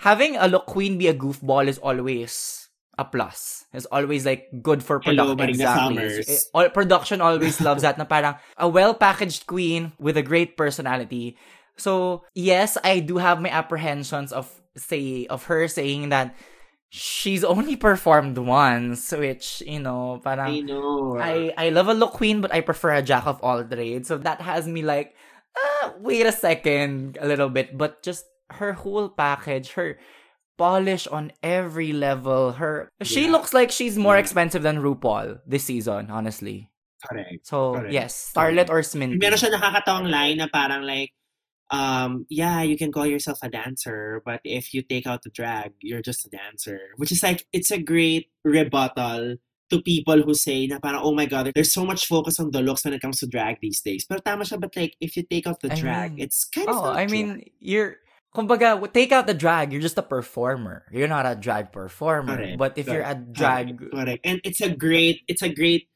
having 0.00 0.40
a 0.40 0.48
look 0.48 0.64
queen 0.64 0.96
be 0.96 1.12
a 1.12 1.14
goofball 1.14 1.68
is 1.68 1.76
always 1.76 2.61
a 2.98 3.04
plus. 3.04 3.64
It's 3.72 3.86
always 3.86 4.26
like 4.26 4.48
good 4.62 4.82
for 4.84 5.00
production. 5.00 5.40
Exactly. 5.48 6.04
It- 6.28 6.44
all, 6.52 6.68
production 6.68 7.20
always 7.20 7.60
loves 7.60 7.82
that 7.82 7.96
na 7.96 8.04
parang 8.04 8.36
a 8.58 8.68
well-packaged 8.68 9.46
queen 9.46 9.92
with 9.98 10.16
a 10.16 10.22
great 10.22 10.56
personality. 10.56 11.36
So, 11.76 12.24
yes, 12.34 12.76
I 12.84 13.00
do 13.00 13.16
have 13.16 13.40
my 13.40 13.48
apprehensions 13.48 14.32
of 14.32 14.52
say 14.76 15.26
of 15.26 15.44
her 15.48 15.68
saying 15.68 16.10
that 16.10 16.36
she's 16.92 17.44
only 17.44 17.76
performed 17.76 18.36
once, 18.36 19.10
which, 19.12 19.62
you 19.64 19.80
know, 19.80 20.20
parang 20.22 20.52
I 20.52 20.60
know. 20.60 21.16
I, 21.16 21.52
I 21.56 21.68
love 21.70 21.88
a 21.88 21.94
look 21.96 22.12
queen, 22.12 22.40
but 22.44 22.52
I 22.52 22.60
prefer 22.60 22.92
a 22.92 23.00
jack 23.00 23.24
of 23.26 23.40
all 23.42 23.64
trades. 23.64 24.08
So 24.08 24.18
that 24.18 24.42
has 24.44 24.68
me 24.68 24.82
like, 24.82 25.16
ah, 25.56 25.94
wait 25.98 26.26
a 26.28 26.32
second, 26.32 27.16
a 27.20 27.26
little 27.26 27.48
bit. 27.48 27.76
But 27.76 28.02
just 28.04 28.26
her 28.60 28.74
whole 28.76 29.08
package, 29.08 29.72
her 29.72 29.96
polish 30.58 31.06
on 31.06 31.32
every 31.42 31.92
level, 31.92 32.52
her 32.60 32.88
she 33.02 33.24
Yeah. 33.26 33.32
looks 33.32 33.52
like 33.54 33.70
she's 33.70 33.96
more 33.98 34.14
Yeah. 34.16 34.24
expensive 34.24 34.62
than 34.62 34.78
RuPaul 34.82 35.40
this 35.46 35.64
season, 35.64 36.10
honestly. 36.10 36.68
Correct. 37.02 37.46
So 37.46 37.74
Correct. 37.74 37.92
yes, 37.92 38.32
Starlet 38.34 38.70
or 38.70 38.80
Sminty. 38.86 39.18
Meron 39.18 39.38
siya 39.38 39.50
nakakatawang 39.58 40.06
line 40.10 40.38
na 40.38 40.46
parang 40.52 40.86
like, 40.86 41.10
um, 41.72 42.26
yeah, 42.30 42.62
you 42.62 42.76
can 42.76 42.92
call 42.92 43.06
yourself 43.06 43.38
a 43.42 43.48
dancer, 43.48 44.22
but 44.24 44.40
if 44.44 44.72
you 44.74 44.82
take 44.82 45.06
out 45.06 45.22
the 45.24 45.30
drag, 45.30 45.72
you're 45.80 46.02
just 46.04 46.26
a 46.26 46.30
dancer. 46.30 46.78
Which 46.96 47.10
is 47.10 47.22
like, 47.22 47.46
it's 47.52 47.70
a 47.72 47.80
great 47.82 48.30
rebuttal 48.44 49.36
to 49.72 49.80
people 49.82 50.20
who 50.22 50.34
say 50.36 50.66
na 50.68 50.78
parang, 50.78 51.00
oh 51.02 51.14
my 51.16 51.24
God, 51.26 51.50
there's 51.56 51.72
so 51.72 51.82
much 51.84 52.06
focus 52.06 52.38
on 52.38 52.52
the 52.52 52.60
looks 52.62 52.84
when 52.84 52.92
it 52.94 53.00
comes 53.00 53.18
to 53.20 53.26
drag 53.26 53.56
these 53.64 53.80
days. 53.80 54.04
Pero 54.04 54.20
tama 54.20 54.44
siya, 54.44 54.60
but 54.60 54.76
like, 54.76 54.94
if 55.00 55.16
you 55.16 55.24
take 55.24 55.46
out 55.48 55.58
the 55.64 55.72
I 55.72 55.80
drag, 55.80 56.10
mean, 56.14 56.20
it's 56.22 56.44
kind 56.44 56.68
of 56.68 56.76
Oh, 56.76 56.84
I 56.92 57.06
drag. 57.06 57.10
mean, 57.10 57.50
you're 57.58 57.96
kumbaga, 58.34 58.80
take 58.92 59.12
out 59.12 59.26
the 59.26 59.34
drag, 59.34 59.72
you're 59.72 59.80
just 59.80 59.98
a 59.98 60.02
performer. 60.02 60.84
You're 60.90 61.08
not 61.08 61.26
a 61.26 61.34
drag 61.34 61.72
performer. 61.72 62.36
Correct. 62.36 62.58
But 62.58 62.78
if 62.78 62.86
you're 62.88 63.04
a 63.04 63.14
drag 63.14 63.78
Correct. 63.78 63.94
Correct. 63.94 64.20
And 64.24 64.40
it's 64.44 64.60
a 64.60 64.74
great, 64.74 65.22
it's 65.28 65.42
a 65.42 65.52
great 65.52 65.88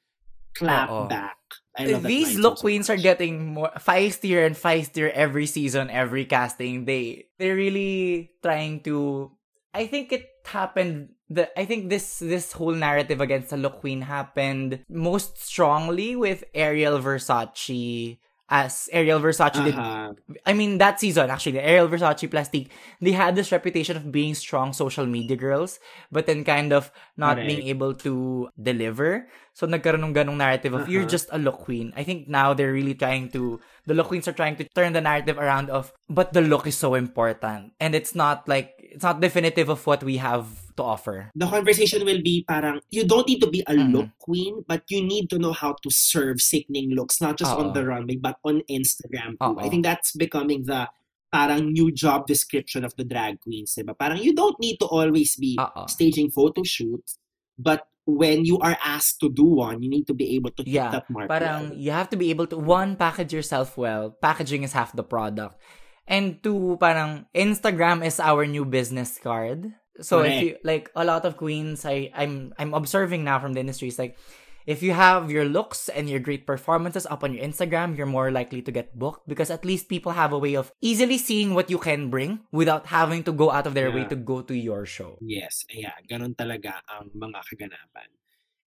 clap 0.57 0.90
Oo. 0.90 1.09
back. 1.09 1.37
I 1.77 1.87
love 1.92 2.03
these 2.05 2.38
look 2.38 2.57
so, 2.57 2.61
so 2.61 2.61
queens 2.62 2.88
are 2.88 2.96
getting 2.96 3.53
more 3.53 3.70
feistier 3.77 4.46
and 4.46 4.57
feistier 4.57 5.12
every 5.12 5.44
season, 5.44 5.90
every 5.90 6.25
casting. 6.25 6.87
They 6.87 7.29
they're 7.38 7.55
really 7.55 8.33
trying 8.42 8.81
to. 8.88 9.33
I 9.75 9.87
think 9.87 10.12
it 10.12 10.25
happened. 10.44 11.12
The 11.29 11.53
I 11.59 11.66
think 11.66 11.90
this 11.90 12.18
this 12.18 12.53
whole 12.53 12.72
narrative 12.72 13.20
against 13.20 13.51
the 13.51 13.59
look 13.59 13.81
queen 13.81 14.01
happened 14.01 14.81
most 14.88 15.37
strongly 15.37 16.16
with 16.16 16.44
Ariel 16.55 16.99
Versace. 16.99 18.18
As 18.47 18.87
Ariel 18.95 19.19
Versace 19.19 19.59
did 19.59 19.75
Uh-huh. 19.75 20.15
I 20.47 20.53
mean, 20.55 20.79
that 20.79 21.03
season, 21.03 21.31
actually, 21.35 21.59
Ariel 21.59 21.91
Versace 21.91 22.31
Plastique, 22.31 22.71
they 23.03 23.11
had 23.11 23.35
this 23.35 23.51
reputation 23.51 23.97
of 23.99 24.13
being 24.15 24.39
strong 24.39 24.71
social 24.73 25.03
media 25.03 25.35
girls, 25.35 25.83
but 26.15 26.31
then 26.31 26.47
kind 26.47 26.71
of 26.71 26.95
not 27.19 27.43
Correct. 27.43 27.49
being 27.51 27.67
able 27.67 27.91
to 28.07 28.47
deliver. 28.55 29.27
So, 29.51 29.67
nagkaroon 29.67 30.05
ng 30.07 30.15
ganong 30.15 30.39
narrative 30.39 30.79
of, 30.79 30.87
you're 30.87 31.03
Uh-huh. 31.03 31.11
just 31.11 31.27
a 31.35 31.43
look 31.43 31.67
queen. 31.67 31.91
I 31.99 32.07
think 32.07 32.31
now 32.31 32.55
they're 32.55 32.71
really 32.71 32.95
trying 32.95 33.35
to, 33.35 33.59
the 33.83 33.95
look 33.99 34.15
queens 34.15 34.29
are 34.31 34.37
trying 34.37 34.55
to 34.63 34.65
turn 34.79 34.95
the 34.95 35.03
narrative 35.03 35.43
around 35.43 35.67
of, 35.71 35.91
but 36.07 36.31
the 36.31 36.43
look 36.43 36.71
is 36.71 36.79
so 36.79 36.95
important. 36.95 37.75
And 37.83 37.99
it's 37.99 38.15
not 38.15 38.47
like, 38.47 38.79
it's 38.79 39.03
not 39.03 39.19
definitive 39.19 39.67
of 39.69 39.83
what 39.91 40.07
we 40.07 40.23
have 40.23 40.65
to 40.77 40.83
offer. 40.83 41.31
The 41.35 41.47
conversation 41.47 42.05
will 42.05 42.23
be 42.23 42.45
parang, 42.49 42.81
you 42.91 43.05
don't 43.05 43.27
need 43.27 43.41
to 43.41 43.51
be 43.51 43.61
a 43.67 43.75
Mhm. 43.75 43.93
look 43.93 44.09
queen, 44.19 44.65
but 44.69 44.85
you 44.89 45.03
need 45.03 45.29
to 45.31 45.39
know 45.39 45.53
how 45.53 45.75
to 45.83 45.91
serve 45.91 46.41
sickening 46.41 46.93
looks, 46.95 47.21
not 47.21 47.37
just 47.39 47.53
on 47.53 47.73
the 47.73 47.85
runway, 47.85 48.17
but 48.17 48.37
on 48.45 48.61
Instagram 48.69 49.37
too. 49.41 49.57
Oo. 49.57 49.61
I 49.61 49.69
think 49.69 49.85
that's 49.85 50.12
becoming 50.12 50.65
the 50.65 50.89
parang 51.35 51.73
new 51.75 51.91
job 51.91 52.25
description 52.27 52.85
of 52.85 52.95
the 52.97 53.05
drag 53.05 53.41
queens, 53.43 53.75
diba? 53.75 53.93
Parang 53.99 54.23
you 54.23 54.33
don't 54.33 54.57
need 54.61 54.79
to 54.81 54.87
always 54.87 55.37
be 55.37 55.59
Oo. 55.59 55.85
staging 55.91 56.31
photo 56.31 56.62
shoots, 56.62 57.19
but 57.59 57.89
when 58.07 58.47
you 58.47 58.57
are 58.62 58.79
asked 58.87 59.19
to 59.19 59.27
do 59.29 59.43
one, 59.43 59.83
you 59.83 59.91
need 59.91 60.07
to 60.07 60.15
be 60.15 60.39
able 60.39 60.55
to 60.55 60.62
hit 60.62 60.79
Yeah, 60.79 60.95
that 60.95 61.11
mark. 61.11 61.27
Parang 61.27 61.75
well. 61.75 61.79
you 61.79 61.91
have 61.91 62.07
to 62.15 62.17
be 62.17 62.31
able 62.31 62.47
to 62.47 62.57
one 62.57 62.95
package 62.95 63.35
yourself 63.35 63.75
well. 63.75 64.15
Packaging 64.23 64.62
is 64.62 64.73
half 64.73 64.95
the 64.95 65.03
product. 65.03 65.59
And 66.07 66.39
two, 66.39 66.79
parang 66.79 67.27
Instagram 67.35 68.07
is 68.07 68.23
our 68.23 68.47
new 68.47 68.62
business 68.62 69.19
card. 69.19 69.75
So 70.01 70.21
if 70.21 70.43
you 70.43 70.57
like 70.65 70.91
a 70.95 71.05
lot 71.05 71.25
of 71.25 71.37
queens 71.37 71.85
I 71.85 72.11
I'm 72.15 72.53
I'm 72.59 72.75
observing 72.75 73.25
now 73.25 73.39
from 73.39 73.55
the 73.55 73.61
industry 73.61 73.89
is 73.89 73.99
like 73.99 74.19
if 74.67 74.83
you 74.83 74.93
have 74.93 75.31
your 75.31 75.47
looks 75.47 75.89
and 75.89 76.11
your 76.11 76.19
great 76.19 76.45
performances 76.45 77.07
up 77.07 77.23
on 77.23 77.33
your 77.33 77.47
Instagram, 77.47 77.97
you're 77.97 78.11
more 78.11 78.31
likely 78.31 78.61
to 78.63 78.73
get 78.73 78.99
booked 78.99 79.27
because 79.29 79.49
at 79.49 79.65
least 79.65 79.89
people 79.89 80.13
have 80.13 80.33
a 80.33 80.39
way 80.39 80.55
of 80.55 80.73
easily 80.83 81.19
seeing 81.19 81.55
what 81.55 81.71
you 81.71 81.79
can 81.79 82.11
bring 82.11 82.41
without 82.51 82.87
having 82.87 83.23
to 83.23 83.33
go 83.33 83.51
out 83.51 83.67
of 83.67 83.75
their 83.75 83.91
way 83.91 84.05
to 84.05 84.17
go 84.17 84.43
to 84.43 84.55
your 84.55 84.85
show. 84.85 85.17
Yes, 85.23 85.65
yeah, 85.71 85.95
ganun 86.11 86.35
talaga 86.35 86.83
ang 86.91 87.15
mga 87.15 87.47
kaganapan. 87.47 88.11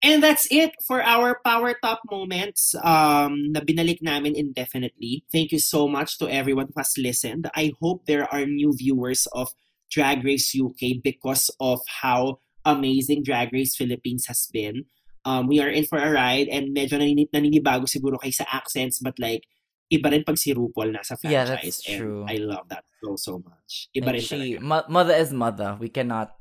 And 0.05 0.23
that's 0.23 0.47
it 0.53 0.77
for 0.85 1.03
our 1.03 1.41
Power 1.43 1.75
Top 1.83 2.05
moments 2.13 2.77
um, 2.85 3.51
na 3.51 3.65
binalik 3.65 4.05
namin 4.05 4.37
indefinitely. 4.37 5.25
Thank 5.33 5.51
you 5.51 5.59
so 5.59 5.89
much 5.89 6.21
to 6.21 6.29
everyone 6.29 6.69
who 6.69 6.77
has 6.77 6.95
listened. 7.01 7.49
I 7.57 7.73
hope 7.81 8.05
there 8.05 8.29
are 8.29 8.45
new 8.45 8.77
viewers 8.77 9.27
of 9.33 9.49
Drag 9.91 10.25
Race 10.25 10.53
UK 10.55 11.01
because 11.03 11.51
of 11.61 11.81
how 12.03 12.39
amazing 12.65 13.23
Drag 13.23 13.53
Race 13.53 13.77
Philippines 13.77 14.27
has 14.27 14.49
been. 14.53 14.85
Um, 15.27 15.47
we 15.51 15.59
are 15.59 15.69
in 15.71 15.85
for 15.87 15.99
a 15.99 16.11
ride 16.11 16.47
and 16.49 16.71
medyo 16.71 16.99
nanin- 17.03 17.31
naninibago 17.35 17.87
siguro 17.91 18.15
kay 18.19 18.31
sa 18.31 18.47
accents 18.53 19.03
but 19.03 19.19
like 19.19 19.43
iba 19.91 20.11
rin 20.11 20.23
pag 20.27 20.39
si 20.39 20.55
RuPaul 20.55 20.95
nasa 20.95 21.19
franchise. 21.19 21.31
Yeah, 21.31 21.45
that's 21.47 21.83
and 21.87 21.99
true. 21.99 22.21
I 22.27 22.37
love 22.43 22.67
that 22.71 22.83
so, 23.03 23.15
so 23.19 23.33
much. 23.43 23.91
Iba 23.95 24.07
Like 24.11 24.15
rin 24.19 24.23
she, 24.23 24.37
talaga. 24.59 24.61
mo- 24.63 24.89
mother 24.91 25.15
is 25.19 25.31
mother. 25.35 25.75
We 25.79 25.91
cannot 25.91 26.35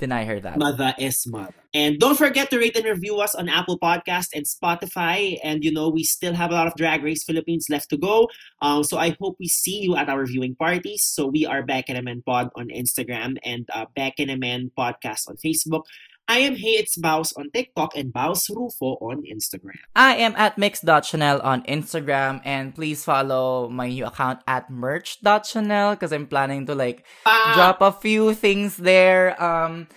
deny 0.00 0.24
her 0.24 0.40
that. 0.40 0.58
Mother 0.58 0.94
is 0.98 1.26
mother. 1.26 1.54
And 1.72 2.00
don't 2.00 2.16
forget 2.16 2.50
to 2.50 2.58
rate 2.58 2.76
and 2.76 2.84
review 2.84 3.20
us 3.20 3.34
on 3.34 3.48
Apple 3.48 3.78
Podcast 3.78 4.28
and 4.34 4.44
Spotify. 4.44 5.38
And 5.44 5.62
you 5.62 5.70
know, 5.70 5.88
we 5.88 6.02
still 6.02 6.34
have 6.34 6.50
a 6.50 6.54
lot 6.54 6.66
of 6.66 6.74
Drag 6.74 7.04
Race 7.04 7.22
Philippines 7.22 7.66
left 7.70 7.90
to 7.90 7.96
go. 7.96 8.28
Um, 8.60 8.82
so 8.82 8.98
I 8.98 9.14
hope 9.20 9.36
we 9.38 9.46
see 9.46 9.78
you 9.80 9.94
at 9.96 10.08
our 10.08 10.26
viewing 10.26 10.56
parties. 10.56 11.04
So 11.04 11.26
we 11.26 11.46
are 11.46 11.62
Back 11.62 11.88
in 11.88 11.96
a 11.96 12.02
Man 12.02 12.22
Pod 12.26 12.50
on 12.56 12.68
Instagram 12.68 13.36
and 13.44 13.68
uh, 13.72 13.86
Back 13.94 14.14
in 14.18 14.30
a 14.30 14.36
Man 14.36 14.72
Podcast 14.76 15.28
on 15.28 15.36
Facebook. 15.36 15.84
I 16.30 16.46
am 16.46 16.54
Hey 16.54 16.78
It's 16.78 16.94
Baus 16.96 17.34
on 17.36 17.50
TikTok 17.50 17.96
and 17.98 18.12
Baus 18.14 18.46
Rufo 18.54 18.94
on 19.02 19.26
Instagram. 19.26 19.82
I 19.96 20.14
am 20.22 20.34
at 20.38 20.56
mix.chanel 20.56 21.40
on 21.42 21.62
Instagram 21.66 22.40
and 22.44 22.70
please 22.72 23.02
follow 23.02 23.68
my 23.68 23.88
new 23.88 24.06
account 24.06 24.38
at 24.46 24.70
merch.chanel 24.70 25.96
because 25.98 26.12
I'm 26.12 26.28
planning 26.30 26.66
to 26.66 26.74
like 26.76 27.02
Pa! 27.24 27.50
drop 27.58 27.82
a 27.82 27.90
few 27.90 28.32
things 28.34 28.76
there. 28.78 29.34
Um 29.42 29.88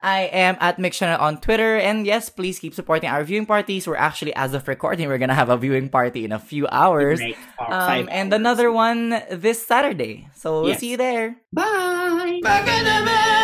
I 0.00 0.28
am 0.30 0.56
at 0.60 0.78
Mix 0.78 0.98
Chanel 0.98 1.18
on 1.18 1.40
Twitter 1.40 1.74
and 1.80 2.06
yes, 2.06 2.28
please 2.28 2.60
keep 2.60 2.74
supporting 2.74 3.08
our 3.10 3.24
viewing 3.24 3.46
parties. 3.46 3.88
We're 3.88 3.96
actually 3.96 4.34
as 4.36 4.52
of 4.54 4.68
recording, 4.68 5.08
we're 5.08 5.18
gonna 5.18 5.34
have 5.34 5.48
a 5.48 5.56
viewing 5.56 5.88
party 5.88 6.24
in 6.24 6.30
a 6.32 6.38
few 6.38 6.68
hours. 6.70 7.18
Great. 7.18 7.34
Um, 7.58 8.06
and 8.12 8.30
hours. 8.30 8.38
another 8.40 8.70
one 8.70 9.10
this 9.32 9.64
Saturday. 9.66 10.28
So 10.36 10.60
we'll 10.60 10.68
Yes. 10.76 10.80
see 10.84 10.90
you 10.92 10.98
there. 10.98 11.40
Bye! 11.50 12.38
Back 12.44 12.68
in 12.68 12.86
a 12.86 12.98
Man, 13.08 13.37